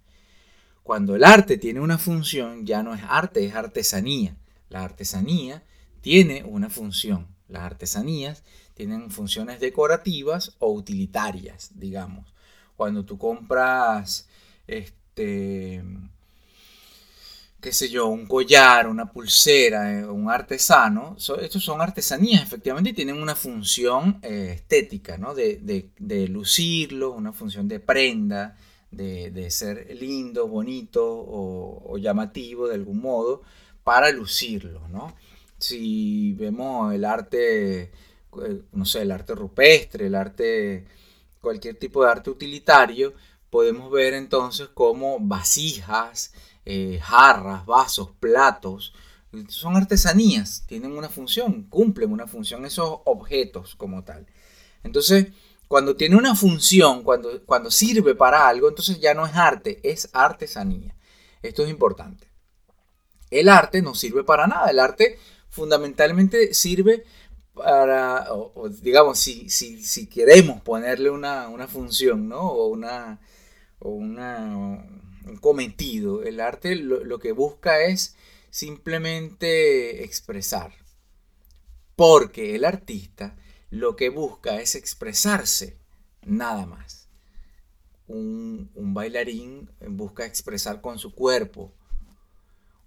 Cuando 0.89 1.15
el 1.15 1.23
arte 1.23 1.59
tiene 1.59 1.81
una 1.81 1.99
función, 1.99 2.65
ya 2.65 2.83
no 2.83 2.95
es 2.95 3.03
arte, 3.07 3.45
es 3.45 3.55
artesanía. 3.55 4.39
La 4.71 4.85
artesanía 4.85 5.63
tiene 6.01 6.45
una 6.45 6.71
función. 6.71 7.27
Las 7.47 7.65
artesanías 7.65 8.43
tienen 8.73 9.11
funciones 9.11 9.61
decorativas 9.61 10.57
o 10.61 10.73
utilitarias, 10.73 11.73
digamos. 11.75 12.33
Cuando 12.75 13.05
tú 13.05 13.19
compras 13.19 14.31
este 14.67 15.85
qué 17.61 17.73
sé 17.73 17.91
yo, 17.91 18.07
un 18.07 18.27
collar, 18.27 18.89
una 18.89 19.13
pulsera, 19.13 19.93
eh, 19.93 20.07
un 20.07 20.31
artesano, 20.31 21.17
estos 21.19 21.63
son 21.63 21.83
artesanías, 21.83 22.43
efectivamente, 22.43 22.91
y 22.91 22.95
tienen 22.95 23.21
una 23.21 23.35
función 23.35 24.21
eh, 24.23 24.53
estética, 24.55 25.19
¿no? 25.19 25.35
De, 25.35 26.29
lucirlo, 26.31 27.13
una 27.13 27.33
función 27.33 27.69
de 27.69 27.81
prenda, 27.81 28.57
de, 28.91 29.51
ser 29.51 29.95
lindo, 29.95 30.49
bonito 30.49 31.05
o, 31.07 31.99
llamativo 31.99 32.69
de 32.69 32.75
algún 32.75 33.01
modo 33.01 33.43
para 33.85 34.11
lucirlo, 34.11 34.87
¿no? 34.89 35.15
Si 35.59 36.35
vemos 36.35 36.95
el 36.95 37.05
arte, 37.05 37.83
eh, 37.83 38.63
no 38.73 38.85
sé, 38.85 39.03
el 39.03 39.11
arte 39.11 39.35
rupestre, 39.35 40.07
el 40.07 40.15
arte, 40.15 40.87
cualquier 41.41 41.77
tipo 41.77 42.05
de 42.05 42.11
arte 42.11 42.31
utilitario, 42.31 43.15
podemos 43.51 43.91
ver 43.91 44.15
entonces 44.15 44.69
como 44.69 45.19
vasijas, 45.21 46.33
eh, 46.65 47.01
jarras, 47.03 47.67
vasos, 47.67 48.11
platos, 48.21 48.93
son 49.49 49.77
artesanías, 49.77 50.65
tienen 50.67 50.93
una 50.93 51.09
función, 51.09 51.65
cumplen 51.65 52.13
una 52.13 52.27
función 52.27 52.65
esos 52.65 53.01
objetos 53.05 53.75
como 53.75 54.05
tal. 54.05 54.27
Entonces, 54.85 55.29
cuando 55.69 55.95
tiene 55.97 56.17
una 56.17 56.35
función, 56.35 57.03
cuando, 57.03 57.45
cuando 57.45 57.71
sirve 57.71 58.15
para 58.15 58.49
algo, 58.49 58.69
entonces 58.69 59.01
ya 59.01 59.15
no 59.15 59.27
es 59.27 59.37
arte, 59.37 59.79
es 59.83 60.09
artesanía. 60.13 60.97
Esto 61.43 61.63
es 61.63 61.71
importante. 61.71 62.27
El 63.31 63.49
arte 63.49 63.83
no 63.83 63.95
sirve 63.95 64.25
para 64.25 64.47
nada, 64.47 64.71
el 64.71 64.79
arte 64.79 65.19
fundamentalmente 65.51 66.55
sirve 66.55 67.05
para, 67.55 68.29
digamos, 68.81 69.19
si, 69.19 69.51
si, 69.51 69.83
si, 69.83 70.07
queremos 70.07 70.63
ponerle 70.63 71.11
una, 71.11 71.67
función, 71.69 72.29
¿no? 72.29 72.41
O 72.41 72.69
una, 72.69 73.21
o 73.81 73.91
una, 73.91 74.87
un 75.27 75.37
cometido. 75.41 76.23
El 76.23 76.41
arte 76.41 76.77
lo, 76.77 77.19
que 77.19 77.33
busca 77.33 77.83
es 77.83 78.17
simplemente 78.51 80.05
expresar. 80.05 80.73
Porque 81.97 82.55
el 82.55 82.65
artista 82.65 83.37
lo 83.71 83.97
que 83.97 84.09
busca 84.09 84.61
es 84.61 84.75
expresarse, 84.75 85.79
nada 86.23 86.67
más. 86.67 87.09
Un, 88.07 88.71
bailarín 88.75 89.71
busca 89.89 90.25
expresar 90.25 90.81
con 90.81 90.99
su 90.99 91.15
cuerpo. 91.15 91.75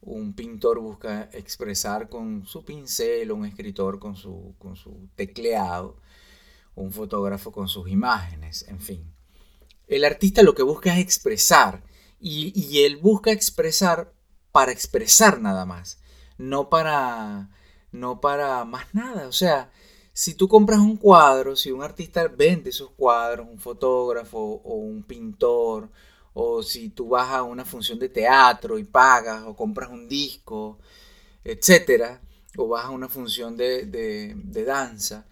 Un 0.01 0.33
pintor 0.33 0.79
busca 0.79 1.29
expresar 1.33 2.09
con 2.09 2.45
su 2.45 2.65
pincel, 2.65 3.31
un 3.31 3.45
escritor 3.45 3.99
con 3.99 4.15
su, 4.15 4.55
con 4.57 4.75
su 4.75 5.09
tecleado, 5.15 5.97
un 6.73 6.91
fotógrafo 6.91 7.51
con 7.51 7.67
sus 7.67 7.87
imágenes, 7.89 8.65
en 8.67 8.79
fin. 8.79 9.13
El 9.87 10.05
artista 10.05 10.41
lo 10.41 10.55
que 10.55 10.63
busca 10.63 10.93
es 10.93 11.03
expresar 11.03 11.83
y, 12.19 12.83
él 12.83 12.97
busca 12.97 13.31
expresar 13.31 14.13
para 14.51 14.71
expresar 14.71 15.41
nada 15.41 15.65
más, 15.65 15.99
no 16.37 16.69
para, 16.69 17.49
no 17.91 18.21
para 18.21 18.63
más 18.63 18.93
nada. 18.93 19.27
O 19.27 19.31
sea, 19.31 19.71
si 20.13 20.35
tú 20.35 20.47
compras 20.47 20.79
un 20.79 20.97
cuadro, 20.97 21.55
si 21.55 21.71
un 21.71 21.83
artista 21.83 22.27
vende 22.27 22.69
esos 22.69 22.91
cuadros, 22.91 23.47
un 23.49 23.59
fotógrafo 23.59 24.37
o 24.37 24.75
un 24.75 25.03
pintor, 25.03 25.89
o 26.33 26.63
si 26.63 26.89
tú 26.89 27.09
vas 27.09 27.29
a 27.29 27.43
una 27.43 27.65
función 27.65 27.99
de 27.99 28.09
teatro 28.09 28.77
y 28.77 28.83
pagas, 28.83 29.43
o 29.45 29.55
compras 29.55 29.89
un 29.89 30.07
disco, 30.07 30.79
etcétera, 31.43 32.21
o 32.57 32.67
vas 32.67 32.85
a 32.85 32.89
una 32.89 33.09
función 33.09 33.55
de, 33.57 34.35
danza, 34.65 35.25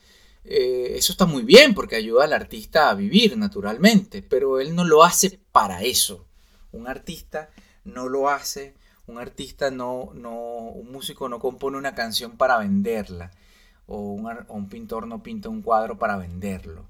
eh, 0.44 0.94
eso 0.96 1.12
está 1.12 1.26
muy 1.26 1.44
bien 1.44 1.74
porque 1.74 1.96
ayuda 1.96 2.24
al 2.24 2.34
artista 2.34 2.90
a 2.90 2.96
vivir 2.96 3.38
naturalmente, 3.38 4.22
pero 4.22 4.60
él 4.60 4.76
no 4.76 4.86
lo 4.86 5.04
hace 5.04 5.40
para 5.52 5.84
eso. 5.84 6.26
Un 6.72 6.88
artista 6.88 7.50
no 7.84 8.08
lo 8.10 8.30
hace, 8.30 8.76
un 9.08 9.18
artista 9.18 9.72
no, 9.72 10.12
no, 10.14 10.36
un 10.36 10.92
músico 10.92 11.30
no 11.30 11.40
compone 11.40 11.78
una 11.78 11.96
canción 11.96 12.38
para 12.38 12.58
venderla, 12.58 13.32
o 13.90 14.14
un, 14.48 14.70
pintor 14.70 15.08
no 15.08 15.24
pinta 15.24 15.50
un 15.50 15.62
cuadro 15.62 15.98
para 15.98 16.16
venderlo. 16.16 16.86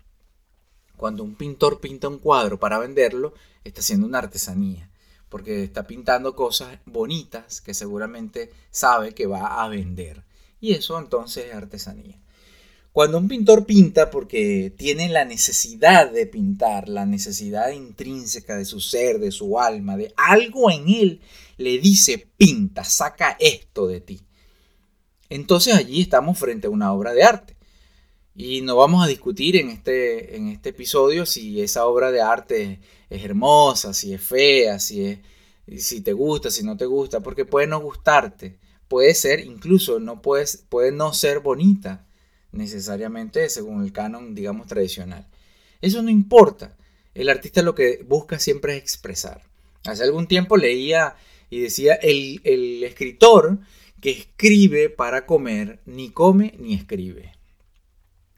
Cuando 0.97 1.23
un 1.23 1.35
pintor 1.35 1.79
pinta 1.79 2.09
un 2.09 2.19
cuadro 2.19 2.59
para 2.59 2.77
venderlo, 2.77 3.33
está 3.63 3.79
haciendo 3.79 4.05
una 4.05 4.17
artesanía, 4.17 4.89
porque 5.29 5.63
está 5.63 5.87
pintando 5.87 6.35
cosas 6.35 6.77
bonitas 6.85 7.61
que 7.61 7.73
seguramente 7.73 8.51
sabe 8.69 9.13
que 9.13 9.27
va 9.27 9.63
a 9.63 9.69
vender. 9.69 10.25
Y 10.59 10.73
eso 10.73 10.99
entonces 10.99 11.45
es 11.45 11.55
artesanía. 11.55 12.19
Cuando 12.91 13.17
un 13.17 13.29
pintor 13.29 13.65
pinta 13.65 14.09
porque 14.11 14.73
tiene 14.75 15.07
la 15.07 15.23
necesidad 15.23 16.11
de 16.11 16.25
pintar, 16.25 16.89
la 16.89 17.05
necesidad 17.05 17.71
intrínseca 17.71 18.57
de 18.57 18.65
su 18.65 18.81
ser, 18.81 19.19
de 19.19 19.31
su 19.31 19.57
alma, 19.57 19.95
de 19.95 20.11
algo 20.17 20.69
en 20.69 20.89
él, 20.89 21.21
le 21.55 21.77
dice, 21.77 22.27
pinta, 22.35 22.83
saca 22.83 23.37
esto 23.39 23.87
de 23.87 24.01
ti. 24.01 24.19
Entonces 25.29 25.75
allí 25.75 26.01
estamos 26.01 26.37
frente 26.37 26.67
a 26.67 26.71
una 26.71 26.91
obra 26.91 27.13
de 27.13 27.23
arte. 27.23 27.55
Y 28.35 28.61
no 28.61 28.75
vamos 28.75 29.03
a 29.03 29.07
discutir 29.07 29.57
en 29.57 29.69
este, 29.69 30.35
en 30.35 30.47
este 30.47 30.69
episodio 30.69 31.25
si 31.25 31.61
esa 31.61 31.85
obra 31.85 32.11
de 32.11 32.21
arte 32.21 32.79
es 33.09 33.23
hermosa, 33.23 33.93
si 33.93 34.13
es 34.13 34.21
fea, 34.21 34.79
si, 34.79 35.05
es, 35.05 35.19
si 35.77 36.01
te 36.01 36.13
gusta, 36.13 36.49
si 36.49 36.63
no 36.63 36.77
te 36.77 36.85
gusta, 36.85 37.19
porque 37.19 37.45
puede 37.45 37.67
no 37.67 37.81
gustarte, 37.81 38.57
puede 38.87 39.13
ser, 39.13 39.41
incluso 39.41 39.99
no 39.99 40.21
puede, 40.21 40.45
puede 40.69 40.91
no 40.91 41.13
ser 41.13 41.39
bonita 41.39 42.07
necesariamente 42.51 43.49
según 43.49 43.83
el 43.83 43.91
canon, 43.91 44.33
digamos, 44.33 44.67
tradicional. 44.67 45.27
Eso 45.81 46.01
no 46.01 46.09
importa. 46.09 46.77
El 47.13 47.29
artista 47.29 47.61
lo 47.61 47.75
que 47.75 48.05
busca 48.07 48.39
siempre 48.39 48.77
es 48.77 48.83
expresar. 48.83 49.43
Hace 49.85 50.03
algún 50.03 50.27
tiempo 50.27 50.57
leía 50.57 51.15
y 51.49 51.59
decía, 51.59 51.95
el, 51.95 52.41
el 52.43 52.83
escritor 52.83 53.59
que 54.01 54.11
escribe 54.11 54.89
para 54.89 55.25
comer, 55.25 55.79
ni 55.85 56.09
come 56.09 56.55
ni 56.59 56.73
escribe. 56.73 57.33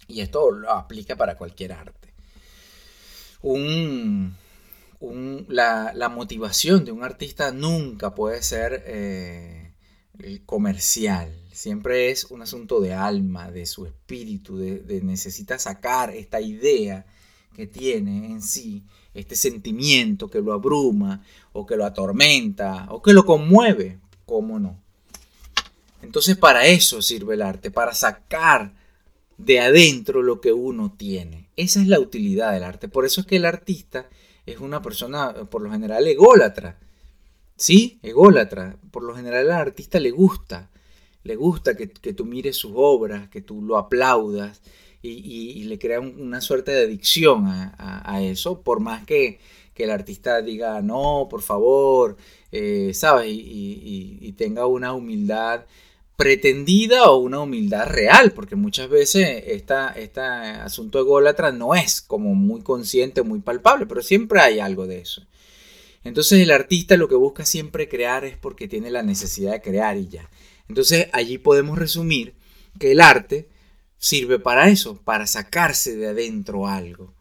Y 0.07 0.21
esto 0.21 0.51
lo 0.51 0.69
aplica 0.71 1.15
para 1.15 1.37
cualquier 1.37 1.73
arte. 1.73 2.13
Un, 3.41 4.35
la, 5.47 5.93
la, 5.95 6.09
motivación 6.09 6.85
de 6.85 6.91
un 6.91 7.03
artista 7.03 7.51
nunca 7.51 8.13
puede 8.13 8.43
ser 8.43 8.83
eh, 8.85 9.71
comercial. 10.45 11.35
Siempre 11.51 12.11
es 12.11 12.25
un 12.25 12.41
asunto 12.41 12.79
de 12.79 12.93
alma, 12.93 13.51
de 13.51 13.65
su 13.65 13.85
espíritu, 13.85 14.57
de, 14.57 15.01
necesita 15.01 15.57
sacar 15.57 16.11
esta 16.11 16.39
idea 16.39 17.05
que 17.55 17.67
tiene 17.67 18.27
en 18.27 18.41
sí, 18.41 18.83
este 19.13 19.35
sentimiento 19.35 20.29
que 20.29 20.41
lo 20.41 20.53
abruma 20.53 21.23
o 21.51 21.65
que 21.65 21.75
lo 21.75 21.85
atormenta 21.85 22.87
o 22.89 23.01
que 23.01 23.13
lo 23.13 23.25
conmueve, 23.25 23.99
¿cómo 24.25 24.59
no? 24.59 24.81
Entonces 26.01 26.37
para 26.37 26.65
eso 26.65 27.01
sirve 27.01 27.35
el 27.35 27.41
arte, 27.41 27.71
para 27.71 27.93
sacar 27.93 28.73
de 29.37 29.59
adentro 29.59 30.21
lo 30.21 30.41
que 30.41 30.53
uno 30.53 30.93
tiene. 30.97 31.49
Esa 31.55 31.81
es 31.81 31.87
la 31.87 31.99
utilidad 31.99 32.53
del 32.53 32.63
arte. 32.63 32.87
Por 32.87 33.05
eso 33.05 33.21
es 33.21 33.27
que 33.27 33.37
el 33.37 33.45
artista 33.45 34.09
es 34.45 34.59
una 34.59 34.81
persona, 34.81 35.33
por 35.49 35.61
lo 35.61 35.71
general, 35.71 36.07
ególatra. 36.07 36.79
Sí, 37.55 37.99
ególatra. 38.03 38.77
Por 38.91 39.03
lo 39.03 39.15
general 39.15 39.51
al 39.51 39.59
artista 39.59 39.99
le 39.99 40.11
gusta 40.11 40.71
le 41.23 41.35
gusta 41.35 41.75
que, 41.75 41.87
tú 41.87 42.25
mires 42.25 42.57
sus 42.57 42.71
obras, 42.75 43.29
que 43.29 43.41
tú 43.41 43.61
lo 43.61 43.77
aplaudas 43.77 44.61
y, 45.01 45.63
le 45.63 45.79
crea 45.79 45.99
una 45.99 46.41
suerte 46.41 46.71
de 46.71 46.83
adicción 46.83 47.45
a, 47.47 48.21
eso, 48.23 48.61
por 48.61 48.79
más 48.79 49.05
que, 49.05 49.39
el 49.75 49.89
artista 49.89 50.43
diga, 50.43 50.79
no, 50.83 51.25
por 51.27 51.41
favor, 51.41 52.15
eh, 52.51 52.91
¿sabes? 52.93 53.29
Y, 53.31 54.31
tenga 54.37 54.67
una 54.67 54.93
humildad 54.93 55.65
pretendida 56.21 57.09
o 57.09 57.17
una 57.17 57.39
humildad 57.39 57.87
real, 57.87 58.31
porque 58.33 58.55
muchas 58.55 58.87
veces 58.89 59.43
este 59.47 59.73
asunto 60.21 60.99
ególatra 60.99 61.51
no 61.51 61.73
es 61.73 61.99
como 61.99 62.35
muy 62.35 62.61
consciente, 62.61 63.23
muy 63.23 63.39
palpable, 63.39 63.87
pero 63.87 64.03
siempre 64.03 64.39
hay 64.39 64.59
algo 64.59 64.85
de 64.85 64.99
eso. 64.99 65.25
Entonces 66.03 66.39
el 66.39 66.51
artista 66.51 66.95
lo 66.95 67.07
que 67.07 67.15
busca 67.15 67.43
siempre 67.43 67.89
crear 67.89 68.23
es 68.23 68.37
porque 68.37 68.67
tiene 68.67 68.91
la 68.91 69.01
necesidad 69.01 69.53
de 69.53 69.61
crear 69.61 69.97
y 69.97 70.09
ya. 70.09 70.29
Entonces 70.69 71.07
allí 71.11 71.39
podemos 71.39 71.79
resumir 71.79 72.35
que 72.77 72.91
el 72.91 73.01
arte 73.01 73.49
sirve 73.97 74.37
para 74.37 74.69
eso, 74.69 75.01
para 75.01 75.25
sacarse 75.25 75.95
de 75.95 76.09
adentro 76.09 76.67
algo. 76.67 77.15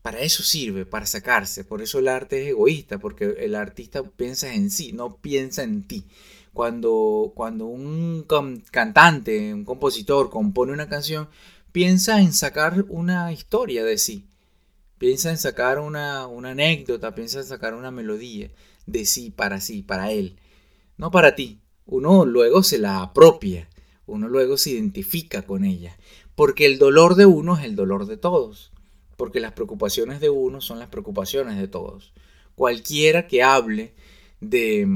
Para 0.00 0.20
eso 0.20 0.42
sirve, 0.42 0.86
para 0.86 1.04
sacarse. 1.04 1.64
Por 1.64 1.82
eso 1.82 1.98
el 1.98 2.08
arte 2.08 2.44
es 2.44 2.48
egoísta, 2.48 2.96
porque 2.96 3.36
el 3.40 3.54
artista 3.54 4.02
piensa 4.02 4.54
en 4.54 4.70
sí, 4.70 4.94
no 4.94 5.18
piensa 5.18 5.64
en 5.64 5.86
ti. 5.86 6.06
Cuando, 6.54 7.32
cuando 7.34 7.66
un 7.66 8.24
cantante, 8.70 9.52
un 9.52 9.64
compositor 9.64 10.30
compone 10.30 10.72
una 10.72 10.88
canción, 10.88 11.28
piensa 11.72 12.20
en 12.22 12.32
sacar 12.32 12.84
una 12.88 13.32
historia 13.32 13.84
de 13.84 13.98
sí. 13.98 14.28
Piensa 14.96 15.30
en 15.30 15.38
sacar 15.38 15.80
una, 15.80 16.28
una 16.28 16.52
anécdota, 16.52 17.14
piensa 17.14 17.40
en 17.40 17.44
sacar 17.44 17.74
una 17.74 17.90
melodía 17.90 18.52
de 18.86 19.04
sí, 19.04 19.30
para 19.30 19.60
sí, 19.60 19.82
para 19.82 20.12
él. 20.12 20.36
No 20.96 21.10
para 21.10 21.34
ti, 21.34 21.60
uno 21.86 22.24
luego 22.24 22.62
se 22.62 22.78
la 22.78 23.02
apropia, 23.02 23.68
uno 24.06 24.28
luego 24.28 24.56
se 24.56 24.70
identifica 24.70 25.42
con 25.42 25.64
ella, 25.64 25.98
porque 26.36 26.66
el 26.66 26.78
dolor 26.78 27.16
de 27.16 27.26
uno 27.26 27.56
es 27.56 27.64
el 27.64 27.74
dolor 27.74 28.06
de 28.06 28.16
todos, 28.16 28.72
porque 29.16 29.40
las 29.40 29.52
preocupaciones 29.52 30.20
de 30.20 30.30
uno 30.30 30.60
son 30.60 30.78
las 30.78 30.88
preocupaciones 30.88 31.58
de 31.58 31.66
todos. 31.66 32.12
Cualquiera 32.54 33.26
que 33.26 33.42
hable 33.42 33.92
de, 34.40 34.86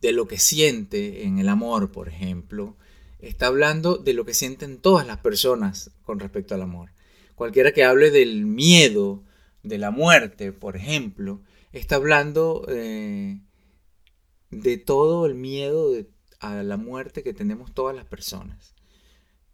de 0.00 0.12
lo 0.12 0.28
que 0.28 0.38
siente 0.38 1.24
en 1.24 1.38
el 1.38 1.48
amor, 1.48 1.92
por 1.92 2.08
ejemplo, 2.08 2.76
está 3.18 3.48
hablando 3.48 3.96
de 3.96 4.14
lo 4.14 4.24
que 4.24 4.34
sienten 4.34 4.78
todas 4.78 5.06
las 5.06 5.18
personas 5.18 5.90
con 6.02 6.20
respecto 6.20 6.54
al 6.54 6.62
amor. 6.62 6.90
Cualquiera 7.34 7.72
que 7.72 7.84
hable 7.84 8.10
del 8.10 8.46
miedo, 8.46 9.24
de 9.62 9.78
la 9.78 9.90
muerte, 9.90 10.52
por 10.52 10.76
ejemplo, 10.76 11.42
está 11.72 11.96
hablando 11.96 12.64
eh, 12.68 13.40
de 14.50 14.76
todo 14.78 15.26
el 15.26 15.34
miedo 15.34 15.92
a 16.40 16.62
la 16.62 16.76
muerte 16.76 17.22
que 17.22 17.34
tenemos 17.34 17.74
todas 17.74 17.94
las 17.94 18.06
personas. 18.06 18.74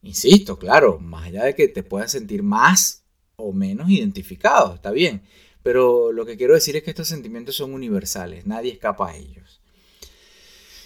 Insisto, 0.02 0.59
claro, 0.59 0.98
más 0.98 1.26
allá 1.26 1.44
de 1.44 1.54
que 1.54 1.68
te 1.68 1.83
puedas 1.83 2.12
sentir 2.12 2.42
más 2.42 3.04
o 3.37 3.52
menos 3.52 3.88
identificado, 3.90 4.74
está 4.74 4.90
bien. 4.90 5.22
Pero 5.62 6.12
lo 6.12 6.26
que 6.26 6.37
quiero 6.37 6.52
decir 6.52 6.76
es 6.76 6.83
que 6.83 6.90
estos 6.90 7.09
sentimientos 7.09 7.57
son 7.57 7.72
universales, 7.72 8.46
nadie 8.46 8.72
escapa 8.72 9.11
a 9.11 9.16
ellos. 9.16 9.62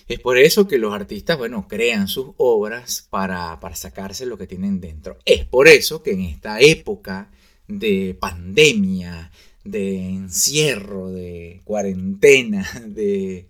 Es 0.08 0.20
por 0.20 0.38
eso 0.38 0.66
que 0.66 0.78
los 0.78 0.94
artistas, 0.94 1.36
bueno, 1.36 1.68
crean 1.68 2.08
sus 2.08 2.28
obras 2.38 3.06
para, 3.10 3.58
sacarse 3.74 4.24
lo 4.24 4.38
que 4.38 4.46
tienen 4.46 4.80
dentro. 4.80 5.18
Es 5.26 5.44
por 5.44 5.68
eso 5.68 6.02
que 6.02 6.12
en 6.12 6.22
esta 6.22 6.60
época 6.60 7.30
de 7.66 8.16
pandemia, 8.18 9.30
de 9.64 10.08
encierro, 10.08 11.10
de 11.10 11.60
cuarentena, 11.64 12.66
de, 12.86 13.48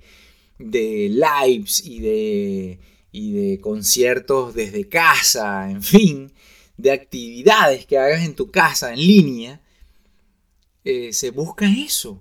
de 0.59 1.09
lives 1.09 1.81
y 1.85 2.01
de, 2.01 2.81
y 3.13 3.33
de 3.33 3.61
conciertos 3.61 4.53
desde 4.53 4.89
casa, 4.89 5.71
en 5.71 5.83
fin, 5.85 6.33
de 6.77 6.91
actividades 6.91 7.87
que 7.87 7.99
hagas 7.99 8.25
en 8.25 8.35
tu 8.35 8.51
casa 8.51 8.93
en 8.93 8.99
línea, 8.99 9.61
eh, 10.85 11.13
se 11.13 11.31
busca 11.31 11.71
eso. 11.71 12.21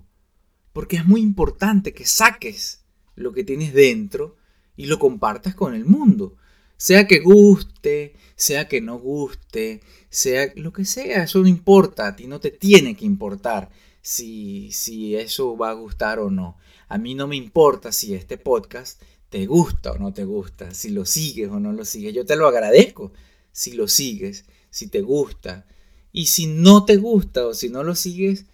Porque 0.72 0.96
es 0.96 1.04
muy 1.04 1.22
importante 1.22 1.92
que 1.92 2.06
saques 2.06 2.77
lo 3.18 3.32
que 3.32 3.44
tienes 3.44 3.74
dentro 3.74 4.36
y 4.76 4.86
lo 4.86 4.98
compartas 4.98 5.54
con 5.54 5.74
el 5.74 5.84
mundo. 5.84 6.36
Sea 6.76 7.06
que 7.06 7.18
guste, 7.18 8.14
sea 8.36 8.68
que 8.68 8.80
no 8.80 8.98
guste, 8.98 9.80
sea 10.10 10.52
lo 10.54 10.72
que 10.72 10.84
sea, 10.84 11.24
eso 11.24 11.40
no 11.40 11.48
importa, 11.48 12.06
a 12.06 12.16
ti 12.16 12.26
no 12.26 12.40
te 12.40 12.50
tiene 12.50 12.94
que 12.94 13.04
importar 13.04 13.70
si, 14.00 14.70
si 14.72 15.16
eso 15.16 15.56
va 15.56 15.70
a 15.70 15.74
gustar 15.74 16.20
o 16.20 16.30
no. 16.30 16.56
A 16.88 16.98
mí 16.98 17.14
no 17.14 17.26
me 17.26 17.36
importa 17.36 17.92
si 17.92 18.14
este 18.14 18.38
podcast 18.38 19.02
te 19.28 19.46
gusta 19.46 19.92
o 19.92 19.98
no 19.98 20.14
te 20.14 20.24
gusta, 20.24 20.72
si 20.72 20.90
lo 20.90 21.04
sigues 21.04 21.48
o 21.50 21.60
no 21.60 21.72
lo 21.72 21.84
sigues. 21.84 22.14
Yo 22.14 22.24
te 22.24 22.36
lo 22.36 22.46
agradezco 22.46 23.12
si 23.52 23.72
lo 23.72 23.88
sigues, 23.88 24.44
si 24.70 24.86
te 24.86 25.02
gusta. 25.02 25.66
Y 26.12 26.26
si 26.26 26.46
no 26.46 26.84
te 26.84 26.96
gusta 26.96 27.46
o 27.46 27.54
si 27.54 27.68
no 27.68 27.82
lo 27.82 27.94
sigues, 27.94 28.46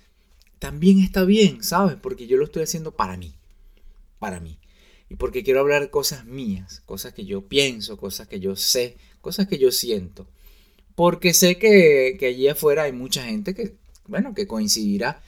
también 0.58 1.00
está 1.00 1.24
bien, 1.24 1.62
¿sabes? 1.62 1.96
Porque 2.00 2.26
yo 2.26 2.38
lo 2.38 2.44
estoy 2.44 2.62
haciendo 2.62 2.92
para 2.92 3.16
mí. 3.16 3.34
Para 4.24 4.40
mí 4.40 4.58
y 5.08 5.16
porque 5.16 5.42
quiero 5.42 5.60
hablar 5.60 5.90
cosas 5.90 6.24
mías, 6.24 6.82
cosas 6.86 7.12
que 7.12 7.26
yo 7.26 7.46
pienso, 7.46 7.98
cosas 7.98 8.26
que 8.26 8.40
yo 8.40 8.56
sé, 8.56 8.96
cosas 9.20 9.46
que 9.46 9.58
yo 9.58 9.70
siento. 9.70 10.26
Porque 10.94 11.34
sé 11.34 11.58
que, 11.58 12.16
allí 12.26 12.48
afuera 12.48 12.84
hay 12.84 12.92
mucha 12.92 13.22
gente 13.24 13.54
que, 13.54 13.74
bueno, 14.06 14.34
que 14.34 14.46
coincidirá 14.46 15.20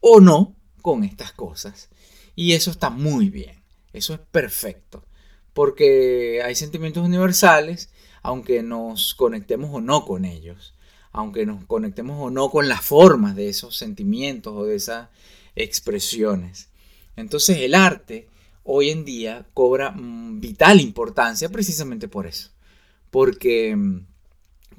o 0.00 0.20
no 0.20 0.56
con 0.80 1.04
estas 1.04 1.32
cosas. 1.32 1.90
Y 2.36 2.54
eso 2.54 2.70
está 2.70 2.88
muy 2.88 3.28
bien, 3.28 3.62
eso 3.92 4.14
es 4.14 4.20
perfecto. 4.20 5.04
Porque 5.52 6.40
hay 6.42 6.54
sentimientos 6.54 7.04
universales, 7.04 7.90
aunque 8.22 8.62
nos 8.62 9.14
conectemos 9.14 9.70
o 9.74 9.82
no 9.82 10.06
con 10.06 10.24
ellos, 10.24 10.72
aunque 11.12 11.44
nos 11.44 11.64
conectemos 11.66 12.16
o 12.18 12.30
no 12.30 12.50
con 12.50 12.68
las 12.68 12.80
formas 12.80 13.36
de 13.36 13.50
esos 13.50 13.76
sentimientos 13.76 14.54
o 14.56 14.64
de 14.64 14.76
esas 14.76 15.10
expresiones. 15.54 16.70
Entonces 17.14 17.58
el 17.58 17.74
arte 17.74 18.28
hoy 18.70 18.90
en 18.90 19.06
día 19.06 19.46
cobra 19.54 19.92
mm, 19.92 20.40
vital 20.40 20.80
importancia 20.80 21.48
precisamente 21.48 22.06
por 22.06 22.26
eso. 22.26 22.50
Porque, 23.10 23.74
mm, 23.74 24.06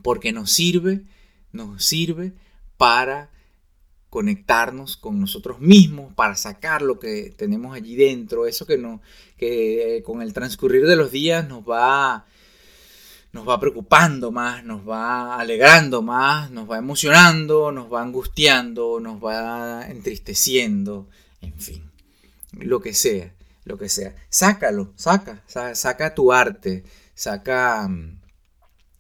porque 0.04 0.32
nos 0.32 0.52
sirve, 0.52 1.02
nos 1.52 1.84
sirve 1.84 2.34
para 2.78 3.32
conectarnos 4.12 4.95
con 4.95 5.19
nosotros 5.19 5.60
mismos, 5.60 6.13
para 6.13 6.36
sacar 6.36 6.84
lo 6.84 6.99
que 6.99 7.34
tenemos 7.36 7.75
allí 7.75 7.95
dentro, 7.95 8.45
eso 8.45 8.67
que, 8.67 8.78
no, 8.78 9.02
que 9.38 9.97
eh, 9.97 10.04
con 10.04 10.21
el 10.21 10.34
transcurrir 10.34 10.86
de 10.86 10.95
los 10.95 11.12
días 11.12 11.47
nos 11.47 11.63
va, 11.67 12.28
nos 13.32 13.49
va 13.49 13.60
preocupando 13.60 14.32
más, 14.32 14.63
nos 14.63 14.88
va 14.88 15.36
alegrando 15.39 16.04
más, 16.04 16.52
nos 16.52 16.69
va 16.69 16.78
emocionando, 16.78 17.71
nos 17.71 17.91
va 17.91 18.04
angustiando, 18.04 18.99
nos 18.99 19.23
va 19.23 19.88
entristeciendo, 19.89 21.08
en 21.41 21.54
fin, 21.60 21.84
lo 22.52 22.82
que 22.82 22.93
sea 22.93 23.34
lo 23.69 23.77
que 23.77 23.88
sea. 23.88 24.15
Sácalo, 24.29 24.93
saca, 24.95 25.43
saca, 25.47 26.13
tu 26.15 26.32
arte, 26.34 26.84
saca, 27.13 27.88
mm, 27.88 28.19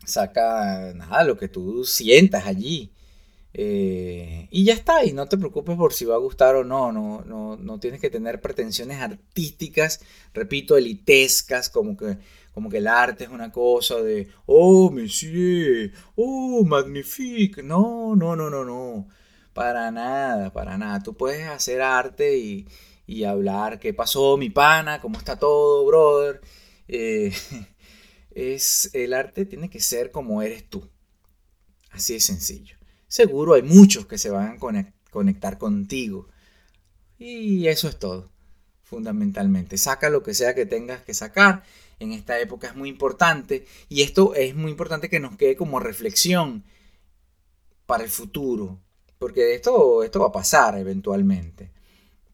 saca 0.05 0.93
nada, 0.95 1.23
lo 1.23 1.37
que 1.37 1.49
tú 1.49 1.83
sientas 1.83 2.45
allí. 2.45 2.93
Eh, 3.53 4.47
y 4.51 4.63
ya 4.63 4.73
está, 4.73 5.03
y 5.03 5.11
no 5.11 5.27
te 5.27 5.37
preocupes 5.37 5.75
por 5.75 5.91
si 5.93 6.05
va 6.05 6.15
a 6.15 6.19
gustar 6.19 6.55
o 6.55 6.63
no, 6.63 6.91
no, 6.91 7.23
no, 7.25 7.57
no 7.57 7.79
tienes 7.79 7.99
que 7.99 8.11
tener 8.11 8.41
pretensiones 8.41 8.99
artísticas, 9.01 10.01
repito, 10.33 10.77
elitescas, 10.77 11.69
como 11.69 11.97
que, 11.97 12.19
como 12.53 12.69
que 12.69 12.77
el 12.77 12.87
arte 12.87 13.23
es 13.23 13.31
una 13.31 13.51
cosa 13.51 13.95
de, 14.03 14.27
oh, 14.45 14.91
monsieur, 14.91 15.91
oh, 16.15 16.63
magnifique, 16.63 17.63
no, 17.63 18.15
no, 18.15 18.35
no, 18.35 18.51
no, 18.51 18.63
no, 18.65 19.07
para 19.53 19.89
nada, 19.91 20.53
para 20.53 20.77
nada, 20.77 21.01
tú 21.01 21.15
puedes 21.17 21.47
hacer 21.47 21.81
arte 21.81 22.37
y, 22.37 22.67
y 23.09 23.23
hablar 23.23 23.79
qué 23.79 23.91
pasó, 23.91 24.37
mi 24.37 24.51
pana, 24.51 25.01
cómo 25.01 25.17
está 25.17 25.39
todo, 25.39 25.83
brother. 25.83 26.41
Eh, 26.87 27.33
es, 28.31 28.91
el 28.93 29.15
arte 29.15 29.47
tiene 29.47 29.67
que 29.67 29.79
ser 29.79 30.11
como 30.11 30.43
eres 30.43 30.69
tú. 30.69 30.87
Así 31.89 32.13
de 32.13 32.19
sencillo. 32.19 32.77
Seguro 33.07 33.55
hay 33.55 33.63
muchos 33.63 34.05
que 34.05 34.19
se 34.19 34.29
van 34.29 34.57
a 34.57 34.91
conectar 35.09 35.57
contigo. 35.57 36.27
Y 37.17 37.65
eso 37.65 37.87
es 37.87 37.97
todo, 37.97 38.29
fundamentalmente. 38.83 39.79
Saca 39.79 40.11
lo 40.11 40.21
que 40.21 40.35
sea 40.35 40.53
que 40.53 40.67
tengas 40.67 41.01
que 41.01 41.15
sacar. 41.15 41.63
En 41.97 42.11
esta 42.11 42.39
época 42.39 42.67
es 42.67 42.75
muy 42.75 42.89
importante. 42.89 43.65
Y 43.89 44.03
esto 44.03 44.35
es 44.35 44.53
muy 44.53 44.69
importante 44.69 45.09
que 45.09 45.19
nos 45.19 45.35
quede 45.35 45.55
como 45.55 45.79
reflexión 45.79 46.63
para 47.87 48.03
el 48.03 48.11
futuro. 48.11 48.79
Porque 49.17 49.55
esto, 49.55 50.03
esto 50.03 50.19
va 50.19 50.27
a 50.27 50.31
pasar 50.31 50.77
eventualmente. 50.77 51.71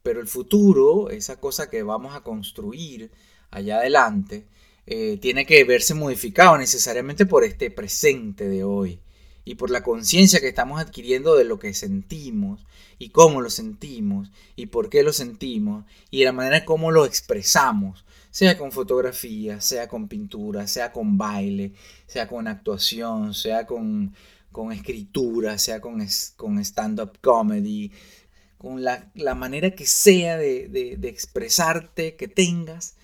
Pero 0.06 0.20
el 0.20 0.28
futuro, 0.28 1.10
esa 1.10 1.40
cosa 1.40 1.68
que 1.68 1.82
vamos 1.82 2.14
a 2.14 2.20
construir 2.20 3.10
allá 3.50 3.78
adelante, 3.78 4.46
eh, 4.86 5.18
tiene 5.20 5.44
que 5.44 5.64
verse 5.64 5.94
modificado 5.94 6.56
necesariamente 6.56 7.26
por 7.26 7.42
este 7.42 7.72
presente 7.72 8.48
de 8.48 8.62
hoy 8.62 9.00
y 9.44 9.56
por 9.56 9.68
la 9.68 9.82
conciencia 9.82 10.38
que 10.38 10.46
estamos 10.46 10.80
adquiriendo 10.80 11.34
de 11.34 11.42
lo 11.42 11.58
que 11.58 11.74
sentimos 11.74 12.64
y 13.00 13.08
cómo 13.08 13.40
lo 13.40 13.50
sentimos 13.50 14.30
y 14.54 14.66
por 14.66 14.90
qué 14.90 15.02
lo 15.02 15.12
sentimos 15.12 15.84
y 16.12 16.22
la 16.22 16.30
manera 16.30 16.64
como 16.64 16.92
lo 16.92 17.04
expresamos, 17.04 18.04
sea 18.30 18.56
con 18.56 18.70
fotografía, 18.70 19.60
sea 19.60 19.88
con 19.88 20.06
pintura, 20.06 20.68
sea 20.68 20.92
con 20.92 21.18
baile, 21.18 21.72
sea 22.06 22.28
con 22.28 22.46
actuación, 22.46 23.34
sea 23.34 23.66
con, 23.66 24.14
con 24.52 24.70
escritura, 24.70 25.58
sea 25.58 25.80
con, 25.80 26.06
con 26.36 26.60
stand-up 26.60 27.18
comedy, 27.20 27.90
con 28.58 28.82
la, 28.82 29.34
manera 29.34 29.70
que 29.72 29.86
sea 29.86 30.36
de, 30.36 30.98
expresarte 31.02 32.16
que 32.16 32.28
tengas. 32.28 32.96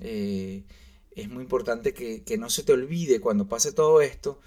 Eh, 0.00 0.64
es 1.12 1.28
muy 1.28 1.42
importante 1.42 1.92
que, 1.94 2.38
no 2.38 2.50
se 2.50 2.62
te 2.62 2.72
olvide 2.72 3.20
cuando 3.20 3.48
pase 3.48 3.72
todo 3.72 4.00
esto 4.00 4.40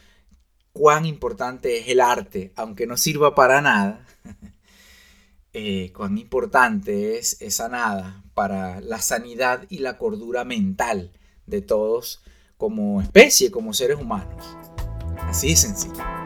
cuán 0.71 1.05
importante 1.05 1.77
es 1.77 1.87
el 1.87 2.01
arte, 2.01 2.51
aunque 2.55 2.87
no 2.87 2.97
sirva 2.97 3.35
para 3.35 3.61
nada. 3.61 4.05
Eh, 5.55 5.93
cuán 5.95 6.17
importante 6.17 7.19
es 7.19 7.39
esa 7.39 7.69
nada 7.69 8.23
para 8.33 8.81
la 8.81 8.99
sanidad 8.99 9.67
y 9.69 9.77
la 9.77 9.99
cordura 9.99 10.43
mental 10.45 11.11
de 11.45 11.61
todos 11.61 12.23
como 12.57 13.03
especie, 13.03 13.51
como 13.51 13.71
seres 13.71 13.99
humanos. 13.99 14.43
Así 15.19 15.49
de 15.49 15.55
sencillo. 15.55 16.22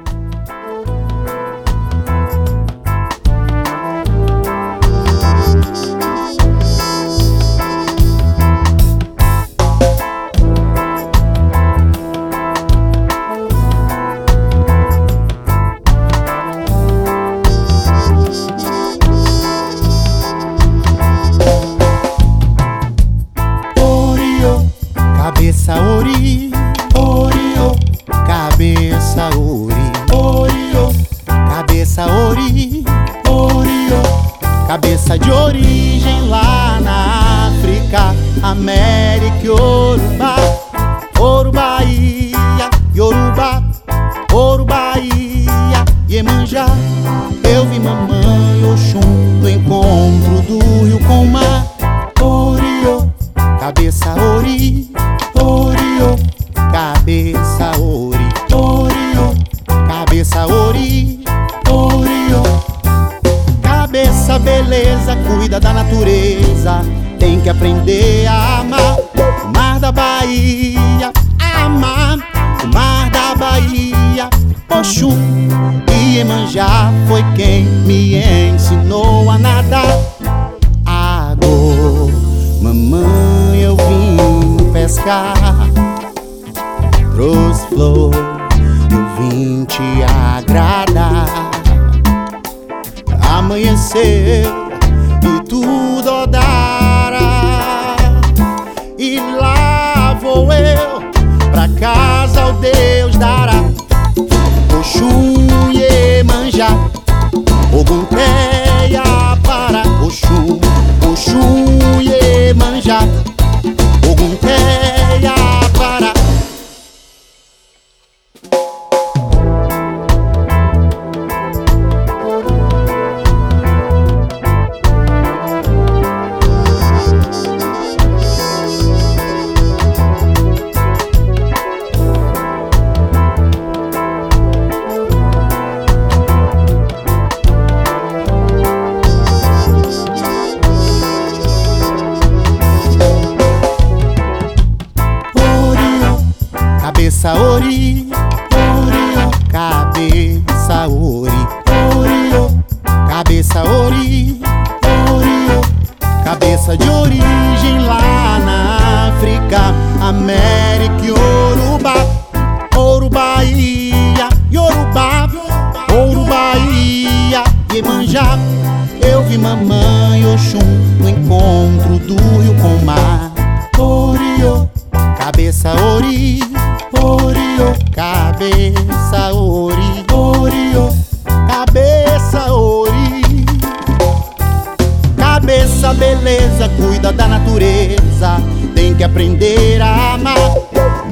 Beleza, 186.27 186.67
cuida 186.75 187.13
da 187.13 187.25
natureza, 187.25 188.41
tem 188.75 188.93
que 188.93 189.03
aprender 189.03 189.81
a 189.81 190.15
amar. 190.15 190.35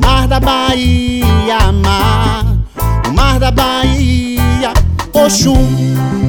Mar 0.04 0.28
da 0.28 0.42
Bahia, 0.42 1.58
amar. 1.70 2.46
O 3.08 3.14
mar 3.14 3.40
da 3.40 3.50
Bahia, 3.50 4.74
Oxum 5.14 5.56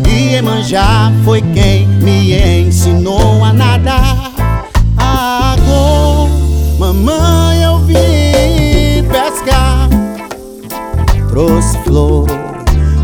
e 0.09 0.35
Iemanjá 0.35 1.13
foi 1.25 1.43
quem 1.43 1.89
me 1.89 2.33
ensinou 2.33 3.43
a 3.43 3.53
nadar. 3.53 4.33
Agora, 4.97 6.31
mamãe, 6.79 7.65
eu 7.65 7.81
vim 7.81 9.03
pescar. 9.11 9.89
Trouxe 11.29 11.77
flor, 11.79 12.29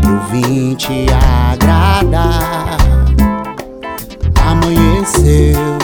eu 0.05 0.21
vim 0.31 0.75
te 0.75 1.07
agradar. 1.51 2.72
myself. 5.03 5.82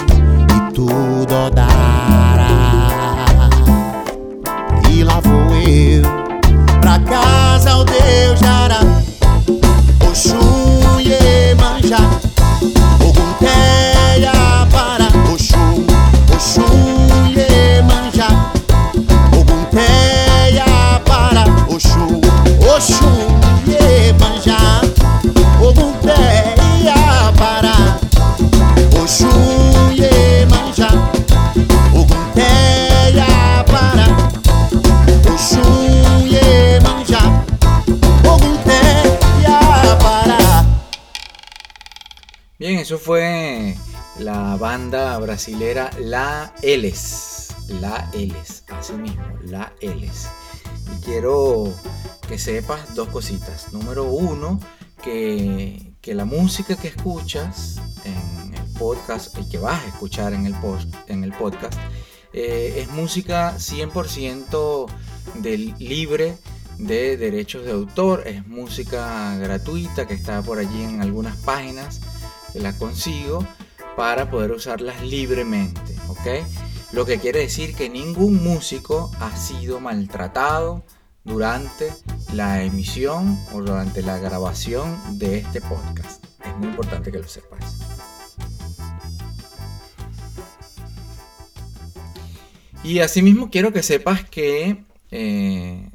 Eso 42.90 42.98
fue 42.98 43.76
la 44.18 44.56
banda 44.56 45.16
brasilera 45.20 45.92
La 46.00 46.56
Eles. 46.64 47.50
La 47.68 48.10
Eles, 48.14 48.64
así 48.70 48.94
mismo, 48.94 49.22
La 49.46 49.72
Eles. 49.80 50.28
Y 50.98 51.00
quiero 51.04 51.72
que 52.28 52.40
sepas 52.40 52.96
dos 52.96 53.10
cositas. 53.10 53.72
Número 53.74 54.06
uno, 54.06 54.60
que, 55.04 55.94
que 56.02 56.16
la 56.16 56.26
música 56.26 56.78
que 56.78 56.88
escuchas 56.88 57.80
en 58.06 58.56
el 58.56 58.74
podcast 58.80 59.38
y 59.38 59.48
que 59.48 59.60
vas 59.60 59.84
a 59.84 59.88
escuchar 59.90 60.34
en 60.34 60.48
el, 60.48 60.56
post, 60.56 60.92
en 61.06 61.24
el 61.24 61.32
podcast 61.34 61.78
eh, 62.34 62.74
es 62.78 62.90
música 62.90 63.54
100% 63.56 64.88
del 65.36 65.76
libre 65.78 66.36
de 66.80 67.18
derechos 67.18 67.66
de 67.66 67.72
autor. 67.72 68.24
Es 68.26 68.48
música 68.48 69.38
gratuita 69.38 70.08
que 70.08 70.16
está 70.16 70.42
por 70.42 70.58
allí 70.58 70.82
en 70.82 71.04
algunas 71.04 71.38
páginas 71.38 72.02
la 72.54 72.74
consigo 72.78 73.46
para 73.96 74.30
poder 74.30 74.52
usarlas 74.52 75.02
libremente, 75.04 75.96
¿ok? 76.08 76.46
Lo 76.92 77.06
que 77.06 77.20
quiere 77.20 77.40
decir 77.40 77.76
que 77.76 77.90
ningún 77.90 78.44
músico 78.44 79.12
ha 79.20 79.36
sido 79.36 79.80
maltratado 79.80 80.84
durante 81.24 81.94
la 82.34 82.64
emisión 82.64 83.38
o 83.54 83.62
durante 83.62 84.02
la 84.02 84.18
grabación 84.18 85.20
de 85.20 85.38
este 85.38 85.62
podcast. 85.62 86.26
Es 86.44 86.56
muy 86.58 86.70
importante 86.70 87.12
que 87.12 87.20
lo 87.20 87.28
sepas. 87.28 87.78
Y 92.84 93.00
asimismo 93.00 93.50
quiero 93.52 93.74
que 93.74 93.84
sepas 93.84 94.24
que 94.24 94.86
eh, 95.12 95.90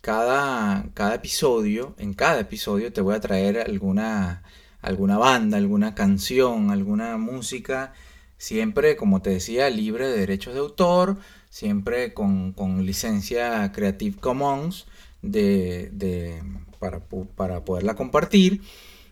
cada, 0.00 0.84
cada 0.92 1.14
episodio, 1.14 1.94
en 1.98 2.14
cada 2.14 2.40
episodio 2.40 2.92
te 2.92 3.00
voy 3.00 3.14
a 3.14 3.20
traer 3.20 3.58
alguna, 3.60 4.42
alguna 4.82 5.18
banda, 5.18 5.56
alguna 5.56 5.94
canción, 5.94 6.70
alguna 6.70 7.16
música, 7.18 7.92
siempre, 8.38 8.96
como 8.96 9.22
te 9.22 9.30
decía, 9.30 9.70
libre 9.70 10.08
de 10.08 10.18
derechos 10.18 10.54
de 10.54 10.60
autor, 10.60 11.18
siempre 11.50 12.12
con, 12.14 12.52
con 12.52 12.84
licencia 12.86 13.72
Creative 13.72 14.16
Commons 14.18 14.86
de, 15.22 15.90
de- 15.92 16.42
para, 16.78 17.00
para 17.36 17.64
poderla 17.64 17.94
compartir. 17.94 18.60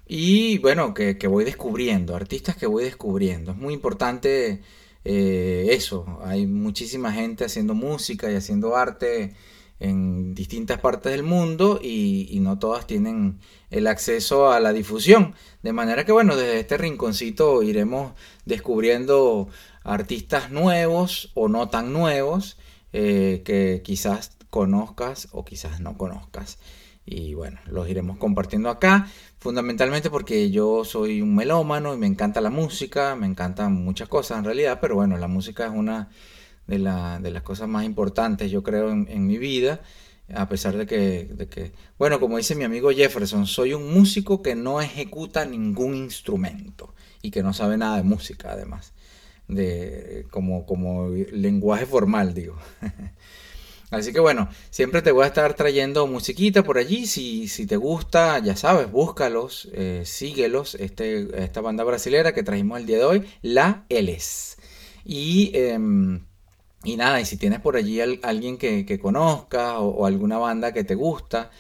Y 0.07 0.59
bueno, 0.59 0.93
que, 0.95 1.17
que 1.19 1.27
voy 1.27 1.45
descubriendo, 1.45 2.15
artistas 2.15 2.57
que 2.57 2.67
voy 2.67 2.85
descubriendo. 2.85 3.53
Es 3.53 3.57
muy 3.59 3.73
importante 3.75 4.61
eh, 5.05 5.69
eso, 5.71 6.21
hay 6.25 6.47
muchísima 6.47 7.13
gente 7.13 7.45
haciendo 7.45 7.75
música 7.75 8.31
y 8.31 8.35
haciendo 8.37 8.77
arte 8.77 9.35
en 9.81 10.35
distintas 10.35 10.79
partes 10.81 11.13
del 11.13 11.23
mundo 11.23 11.81
y, 11.83 12.39
no 12.41 12.59
todas 12.59 12.87
tienen 12.87 13.39
el 13.71 13.87
acceso 13.87 14.53
a 14.53 14.61
la 14.61 14.73
difusión. 14.73 15.35
De 15.63 15.73
manera 15.73 16.05
que 16.05 16.13
bueno, 16.13 16.37
desde 16.37 16.61
este 16.61 16.77
rinconcito 16.79 17.63
iremos 17.63 18.13
descubriendo 18.45 19.49
artistas 19.83 20.51
nuevos 20.51 21.31
o 21.35 21.49
no 21.49 21.69
tan 21.69 21.93
nuevos 21.93 22.59
eh, 22.93 23.43
que 23.45 23.83
quizás 23.85 24.37
conozcas 24.51 25.29
o 25.33 25.45
quizás 25.45 25.81
no 25.81 25.97
conozcas. 25.97 26.59
Y 27.07 27.35
bueno, 27.35 27.59
los 27.67 27.89
iremos 27.89 28.17
compartiendo 28.17 28.71
acá, 28.71 29.09
fundamentalmente 29.39 30.09
porque 30.09 30.51
yo 30.51 30.85
soy 30.85 31.21
un 31.21 31.35
melómano 31.35 31.93
y 31.93 31.99
me 31.99 32.07
encanta 32.07 32.41
la 32.41 32.51
música, 32.51 33.15
me 33.15 33.27
encantan 33.27 33.75
muchas 33.75 34.09
cosas 34.09 34.39
en 34.39 34.45
realidad, 34.45 34.79
pero 34.81 34.95
bueno, 34.95 35.19
la 35.19 35.29
música 35.29 35.67
es 35.67 35.73
una 35.73 36.09
de, 36.67 36.79
las 36.79 37.43
cosas 37.43 37.69
más 37.69 37.85
importantes, 37.85 38.51
yo 38.51 38.63
creo, 38.63 38.91
en, 38.91 39.27
mi 39.27 39.39
vida, 39.39 39.81
a 40.35 40.49
pesar 40.49 40.77
de 40.77 40.87
que, 40.87 41.25
de 41.25 41.49
que, 41.49 41.73
bueno, 41.99 42.21
como 42.21 42.37
dice 42.37 42.55
mi 42.55 42.65
amigo 42.65 42.91
Jefferson, 42.91 43.47
soy 43.47 43.75
un 43.75 43.93
músico 43.93 44.43
que 44.43 44.55
no 44.55 44.81
ejecuta 44.81 45.45
ningún 45.45 45.95
instrumento 45.95 46.95
y 47.23 47.31
que 47.31 47.43
no 47.43 47.53
sabe 47.53 47.77
nada 47.77 47.97
de 47.97 48.03
música, 48.03 48.53
además, 48.53 48.93
de, 49.49 50.27
como, 50.31 50.67
como 50.67 51.09
lenguaje 51.09 51.87
formal, 51.87 52.35
digo. 52.35 52.57
Así 53.91 54.13
que 54.13 54.19
bueno, 54.19 54.49
siempre 54.71 55.03
te 55.03 55.13
voy 55.13 55.25
a 55.25 55.29
estar 55.29 55.55
trayendo 55.55 56.07
musiquita 56.09 56.65
por 56.65 56.79
allí. 56.79 57.07
Si, 57.07 57.47
si 57.47 57.65
te 57.67 57.77
gusta, 57.77 58.41
ya 58.41 58.57
sabes, 58.57 58.91
búscalos, 58.91 59.69
eh, 59.73 60.03
síguelos. 60.05 60.75
Este, 60.75 61.45
esta 61.45 61.61
banda 61.61 61.85
brasilera 61.85 62.35
que 62.35 62.43
trajimos 62.43 62.81
el 62.81 62.87
día 62.87 62.99
de 62.99 63.05
hoy, 63.05 63.25
La 63.43 63.85
Eles. 63.89 64.57
Y, 65.05 65.53
em, 65.55 66.25
y 66.85 66.97
nada, 66.97 67.21
y 67.21 67.25
si 67.25 67.37
tienes 67.37 67.61
por 67.61 67.77
allí 67.77 68.01
alguien 68.01 68.59
que, 68.59 68.99
conozcas 69.01 69.77
o, 69.79 70.07
alguna 70.07 70.39
banda 70.39 70.73
que 70.73 70.85
te 70.85 70.95
gusta, 70.95 71.51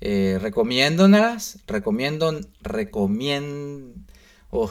eh, 0.00 0.38
recomiéndolas, 0.40 1.60
recomiendo, 1.66 2.40
recomiendo, 2.60 3.94
oh, 4.50 4.70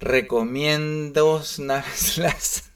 las 2.16 2.70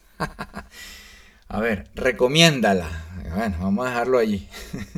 A 1.48 1.60
ver, 1.60 1.90
recomiéndala. 1.94 2.88
Bueno, 3.34 3.56
vamos 3.60 3.86
a 3.86 3.90
dejarlo 3.90 4.18
allí. 4.18 4.48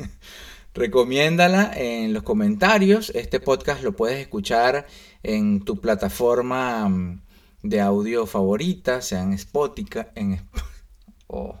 recomiéndala 0.73 1.71
en 1.75 2.13
los 2.13 2.23
comentarios. 2.23 3.11
Este 3.15 3.39
podcast 3.39 3.83
lo 3.83 3.95
puedes 3.95 4.19
escuchar 4.19 4.85
en 5.23 5.63
tu 5.65 5.79
plataforma 5.79 6.87
mm, 6.87 7.21
de 7.63 7.81
audio 7.81 8.25
favorita, 8.25 9.01
sea 9.01 9.21
en 9.21 9.33
Spotify. 9.33 10.05
En, 10.15 10.41
oh, 11.27 11.57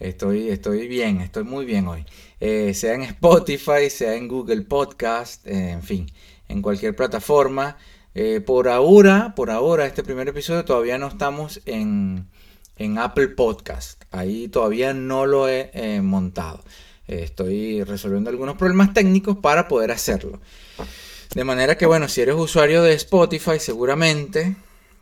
estoy, 0.00 0.48
estoy 0.48 0.88
bien, 0.88 1.20
estoy 1.20 1.44
muy 1.44 1.64
bien 1.64 1.86
hoy. 1.88 2.04
Eh, 2.40 2.74
sea 2.74 2.94
en 2.94 3.02
Spotify, 3.02 3.90
sea 3.90 4.14
en 4.14 4.28
Google 4.28 4.62
Podcast, 4.62 5.46
eh, 5.46 5.70
en 5.70 5.82
fin, 5.82 6.06
en 6.48 6.62
cualquier 6.62 6.94
plataforma. 6.94 7.76
Eh, 8.14 8.40
por 8.40 8.68
ahora, 8.68 9.34
por 9.34 9.50
ahora, 9.50 9.86
este 9.86 10.02
primer 10.02 10.28
episodio 10.28 10.64
todavía 10.64 10.98
no 10.98 11.08
estamos 11.08 11.60
en 11.66 12.26
en 12.76 12.98
Apple 12.98 13.28
Podcast. 13.28 14.04
Ahí 14.12 14.46
todavía 14.48 14.94
no 14.94 15.26
lo 15.26 15.48
he 15.48 16.00
montado. 16.00 16.62
estoy 17.08 17.82
resolviendo 17.82 18.30
algunos 18.30 18.56
problemas 18.56 18.92
técnicos 18.92 19.38
para 19.38 19.66
poder 19.66 19.90
hacerlo. 19.90 20.40
De 21.34 21.42
manera 21.42 21.76
que, 21.76 21.86
bueno, 21.86 22.08
si 22.08 22.20
eres 22.20 22.36
usuario 22.36 22.82
de 22.82 22.92
Spotify, 22.92 23.58
seguramente 23.58 24.54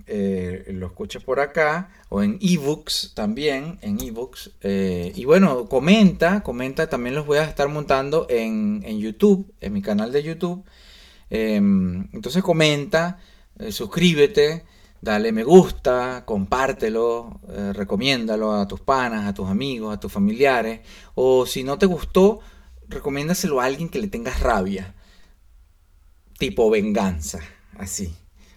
eh, 0.07 0.65
lo 0.69 0.87
escuches 0.87 1.23
por 1.23 1.41
acá 1.41 1.91
o 2.09 2.23
en 2.23 2.39
ebooks 2.41 3.13
también, 3.15 3.79
en 3.83 4.01
ebooks. 4.01 4.53
Eh, 4.63 5.13
y 5.15 5.25
bueno, 5.25 5.67
comenta, 5.67 6.43
comenta, 6.43 6.89
también 6.89 7.15
los 7.15 7.27
voy 7.27 7.39
a 7.39 7.45
estar 7.45 7.69
montando 7.69 8.27
en, 8.31 8.83
en 8.85 8.99
YouTube, 8.99 9.53
en 9.61 9.73
mi 9.73 9.83
canal 9.83 10.13
de 10.13 10.23
YouTube. 10.23 10.65
Em, 11.31 12.09
entonces 12.13 12.43
comenta, 12.43 13.19
suscríbete 13.71 14.65
dale 15.01 15.33
me 15.33 15.45
gusta, 15.45 16.25
compártelo, 16.27 17.41
eh, 17.49 17.73
recomiéndalo 17.73 18.53
a 18.53 18.67
tus 18.67 18.81
panas, 18.81 19.27
a 19.27 19.35
tus 19.35 19.49
amigos, 19.49 19.95
a 19.95 20.01
tus 20.01 20.13
familiares. 20.13 20.81
O 21.15 21.47
si 21.47 21.65
no 21.65 21.79
te 21.79 21.87
gustó, 21.87 22.41
recomiéndaselo 22.89 23.61
a 23.61 23.65
alguien 23.65 23.89
que 23.89 24.01
le 24.01 24.09
tengas 24.09 24.41
rabia. 24.41 24.95
Tipo 26.39 26.71
venganza, 26.71 27.41
así. 27.79 28.15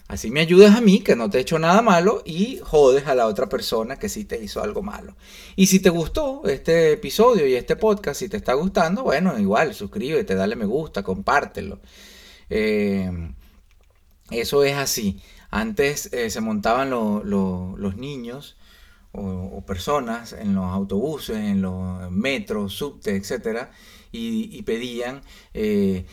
Así 0.09 0.31
me 0.31 0.39
ayudas 0.39 0.75
a 0.75 0.81
mí, 0.81 1.01
que 1.01 1.15
no 1.15 1.29
te 1.29 1.37
he 1.37 1.41
hecho 1.41 1.59
nada 1.59 1.83
malo, 1.83 2.23
y 2.25 2.59
jodes 2.63 3.05
a 3.05 3.13
la 3.13 3.27
otra 3.27 3.47
persona 3.47 3.97
que 3.99 4.09
sí 4.09 4.25
te 4.25 4.43
hizo 4.43 4.59
algo 4.63 4.81
malo. 4.81 5.15
Y 5.55 5.67
si 5.67 5.79
te 5.79 5.91
gustó 5.91 6.41
este 6.47 6.93
episodio 6.93 7.45
y 7.45 7.53
este 7.53 7.75
podcast, 7.75 8.19
si 8.19 8.27
te 8.27 8.37
está 8.37 8.53
gustando, 8.55 9.03
bueno, 9.03 9.37
igual, 9.37 9.75
suscríbete, 9.75 10.33
dale 10.33 10.55
me 10.55 10.65
gusta, 10.65 11.03
compártelo. 11.03 11.79
Eh, 12.49 13.11
eso 14.31 14.63
es 14.63 14.75
así. 14.75 15.21
Antes 15.51 16.11
eh, 16.11 16.31
se 16.31 16.41
montaban 16.41 16.89
los 16.89 17.95
niños 17.95 18.57
o, 19.11 19.63
personas 19.67 20.33
en 20.33 20.55
los 20.55 20.65
autobuses, 20.65 21.37
en 21.37 21.61
los 21.61 22.09
metros, 22.09 22.73
subtes, 22.73 23.31
etc. 23.31 23.69
Y, 24.11 24.61
pedían 24.63 25.21
100 25.53 26.05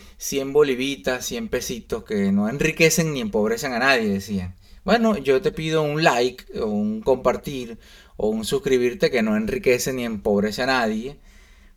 eh, 0.47 0.51
bolivitas, 0.51 1.25
100 1.25 1.49
pesitos 1.49 2.03
que 2.03 2.31
no 2.31 2.47
enriquecen 2.47 3.13
ni 3.13 3.21
empobrecen 3.21 3.73
a 3.73 3.79
nadie, 3.79 4.07
decían. 4.07 4.55
Bueno, 4.83 5.17
yo 5.17 5.41
te 5.41 5.51
pido 5.51 5.81
un 5.81 6.03
like 6.03 6.45
o 6.59 6.67
un 6.67 7.01
compartir 7.01 7.77
o 8.15 8.29
un 8.29 8.45
suscribirte 8.45 9.11
que 9.11 9.21
no 9.23 9.35
enriquece 9.35 9.93
ni 9.93 10.05
empobrece 10.05 10.63
a 10.63 10.67
nadie, 10.67 11.17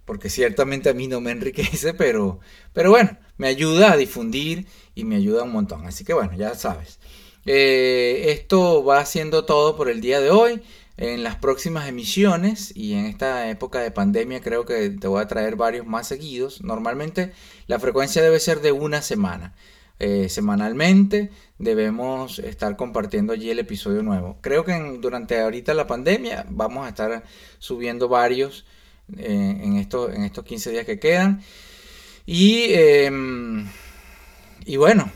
porque 0.04 0.30
ciertamente 0.30 0.90
a 0.90 0.94
mí 0.94 1.08
no 1.08 1.20
me 1.20 1.30
enriquece, 1.32 1.94
pero, 1.94 2.40
pero 2.72 2.90
bueno, 2.90 3.18
me 3.36 3.48
ayuda 3.48 3.92
a 3.92 3.96
difundir 3.96 4.66
y 4.94 5.04
me 5.04 5.16
ayuda 5.16 5.44
un 5.44 5.52
montón. 5.52 5.86
Así 5.86 6.04
que 6.04 6.14
bueno, 6.14 6.34
ya 6.36 6.54
sabes. 6.54 7.00
Eh, 7.46 8.26
esto 8.32 8.84
va 8.84 9.04
siendo 9.06 9.44
todo 9.44 9.76
por 9.76 9.88
el 9.88 10.00
día 10.00 10.20
de 10.20 10.30
hoy. 10.30 10.62
En 11.00 11.22
las 11.22 11.36
próximas 11.36 11.88
emisiones 11.88 12.76
y 12.76 12.92
en 12.92 13.06
esta 13.06 13.48
época 13.48 13.80
de 13.80 13.90
pandemia 13.90 14.42
creo 14.42 14.66
que 14.66 14.90
te 14.90 15.08
voy 15.08 15.22
a 15.22 15.26
traer 15.26 15.56
varios 15.56 15.86
más 15.86 16.06
seguidos. 16.06 16.60
Normalmente 16.60 17.32
la 17.66 17.78
frecuencia 17.78 18.20
debe 18.20 18.38
ser 18.38 18.60
de 18.60 18.72
una 18.72 19.00
semana. 19.00 19.54
Eh, 19.98 20.28
semanalmente 20.28 21.30
debemos 21.58 22.38
estar 22.38 22.76
compartiendo 22.76 23.32
allí 23.32 23.48
el 23.48 23.60
episodio 23.60 24.02
nuevo. 24.02 24.36
Creo 24.42 24.66
que 24.66 24.74
durante 25.00 25.40
ahorita 25.40 25.72
la 25.72 25.86
pandemia 25.86 26.44
vamos 26.50 26.84
a 26.84 26.90
estar 26.90 27.24
subiendo 27.58 28.08
varios 28.08 28.66
eh, 29.16 29.58
en, 29.62 29.78
esto, 29.78 30.12
en 30.12 30.22
estos 30.24 30.44
15 30.44 30.70
días 30.70 30.84
que 30.84 30.98
quedan. 30.98 31.40
Y, 32.26 32.74
em, 32.74 33.66
y 34.66 34.76
bueno, 34.76 35.10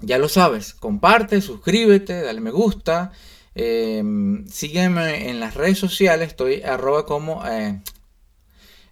ya 0.00 0.16
lo 0.16 0.30
sabes, 0.30 0.72
comparte, 0.72 1.42
suscríbete, 1.42 2.22
dale 2.22 2.40
me 2.40 2.50
gusta. 2.50 3.12
Em, 3.54 4.46
sígueme 4.48 5.30
en 5.30 5.38
las 5.38 5.54
redes 5.54 5.78
sociales, 5.78 6.28
estoy 6.28 6.62
arroba 6.62 7.06
como 7.06 7.46
eh, 7.46 7.80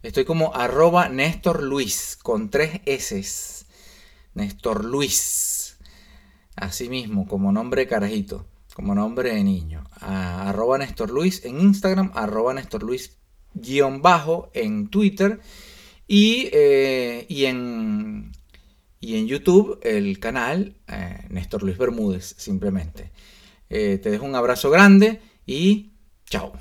estoy 0.03 0.25
como 0.25 0.55
arroba 0.55 1.09
Néstor 1.09 1.62
Luis 1.62 2.16
con 2.22 2.51
tres 2.51 2.81
S. 2.87 3.66
Néstor 4.35 4.85
Luis. 4.85 5.79
Así 6.55 6.88
mismo, 6.88 7.27
como 7.27 7.51
nombre 7.51 7.87
carajito, 7.87 8.46
como 8.75 8.94
nombre 8.94 9.35
de 9.35 9.42
niño. 9.42 9.85
arroba 10.01 10.79
Néstor 10.79 11.11
Luis 11.11 11.44
en 11.44 11.61
Instagram, 11.61 12.12
arroba 12.14 12.55
Néstor 12.55 12.83
Luis 12.83 13.16
guion 13.55 14.01
bajo 14.01 14.51
en 14.55 14.88
Twitter 14.88 15.40
y, 16.07 16.48
eh, 16.53 17.27
y 17.29 17.44
en 17.46 18.33
y 19.03 19.16
en 19.16 19.27
YouTube 19.27 19.81
el 19.83 20.20
canal 20.20 20.77
eh, 20.87 21.27
Néstor 21.29 21.65
Luis 21.65 21.77
Bermúdez, 21.77 22.35
simplemente. 22.38 23.10
Eh, 23.75 23.98
te 24.02 24.10
dejo 24.10 24.27
un 24.27 24.35
abrazo 24.35 24.68
grande 24.68 25.23
y 25.46 25.92
chao. 26.29 26.52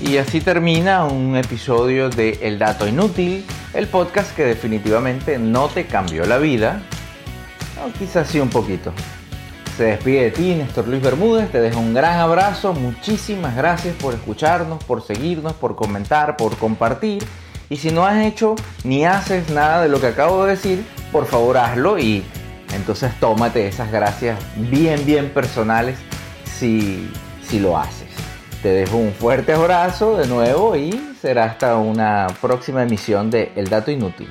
Y 0.00 0.16
así 0.16 0.40
termina 0.40 1.04
un 1.04 1.36
episodio 1.36 2.10
de 2.10 2.40
El 2.42 2.58
Dato 2.58 2.88
Inútil, 2.88 3.44
el 3.72 3.86
podcast 3.86 4.34
que 4.34 4.44
definitivamente 4.44 5.38
no 5.38 5.68
te 5.68 5.86
cambió 5.86 6.26
la 6.26 6.38
vida, 6.38 6.82
o 7.86 7.96
quizás 7.96 8.26
sí 8.26 8.40
un 8.40 8.50
poquito. 8.50 8.92
Se 9.76 9.84
despide 9.84 10.24
de 10.24 10.30
ti, 10.32 10.54
Néstor 10.56 10.88
Luis 10.88 11.02
Bermúdez. 11.02 11.52
Te 11.52 11.60
dejo 11.60 11.78
un 11.78 11.94
gran 11.94 12.18
abrazo. 12.18 12.74
Muchísimas 12.74 13.54
gracias 13.54 13.94
por 13.94 14.12
escucharnos, 14.12 14.82
por 14.82 15.02
seguirnos, 15.02 15.52
por 15.52 15.76
comentar, 15.76 16.36
por 16.36 16.56
compartir. 16.56 17.22
Y 17.74 17.76
si 17.76 17.90
no 17.90 18.06
has 18.06 18.24
hecho 18.24 18.54
ni 18.84 19.04
haces 19.04 19.50
nada 19.50 19.82
de 19.82 19.88
lo 19.88 20.00
que 20.00 20.06
acabo 20.06 20.44
de 20.44 20.52
decir, 20.52 20.86
por 21.10 21.26
favor 21.26 21.56
hazlo 21.58 21.98
y 21.98 22.22
entonces 22.72 23.12
tómate 23.18 23.66
esas 23.66 23.90
gracias 23.90 24.38
bien, 24.54 25.04
bien 25.04 25.30
personales 25.30 25.98
si, 26.44 27.10
si 27.42 27.58
lo 27.58 27.76
haces. 27.76 28.06
Te 28.62 28.68
dejo 28.68 28.96
un 28.98 29.12
fuerte 29.12 29.54
abrazo 29.54 30.16
de 30.16 30.28
nuevo 30.28 30.76
y 30.76 31.16
será 31.20 31.46
hasta 31.46 31.76
una 31.76 32.28
próxima 32.40 32.84
emisión 32.84 33.28
de 33.28 33.50
El 33.56 33.68
Dato 33.68 33.90
Inútil. 33.90 34.28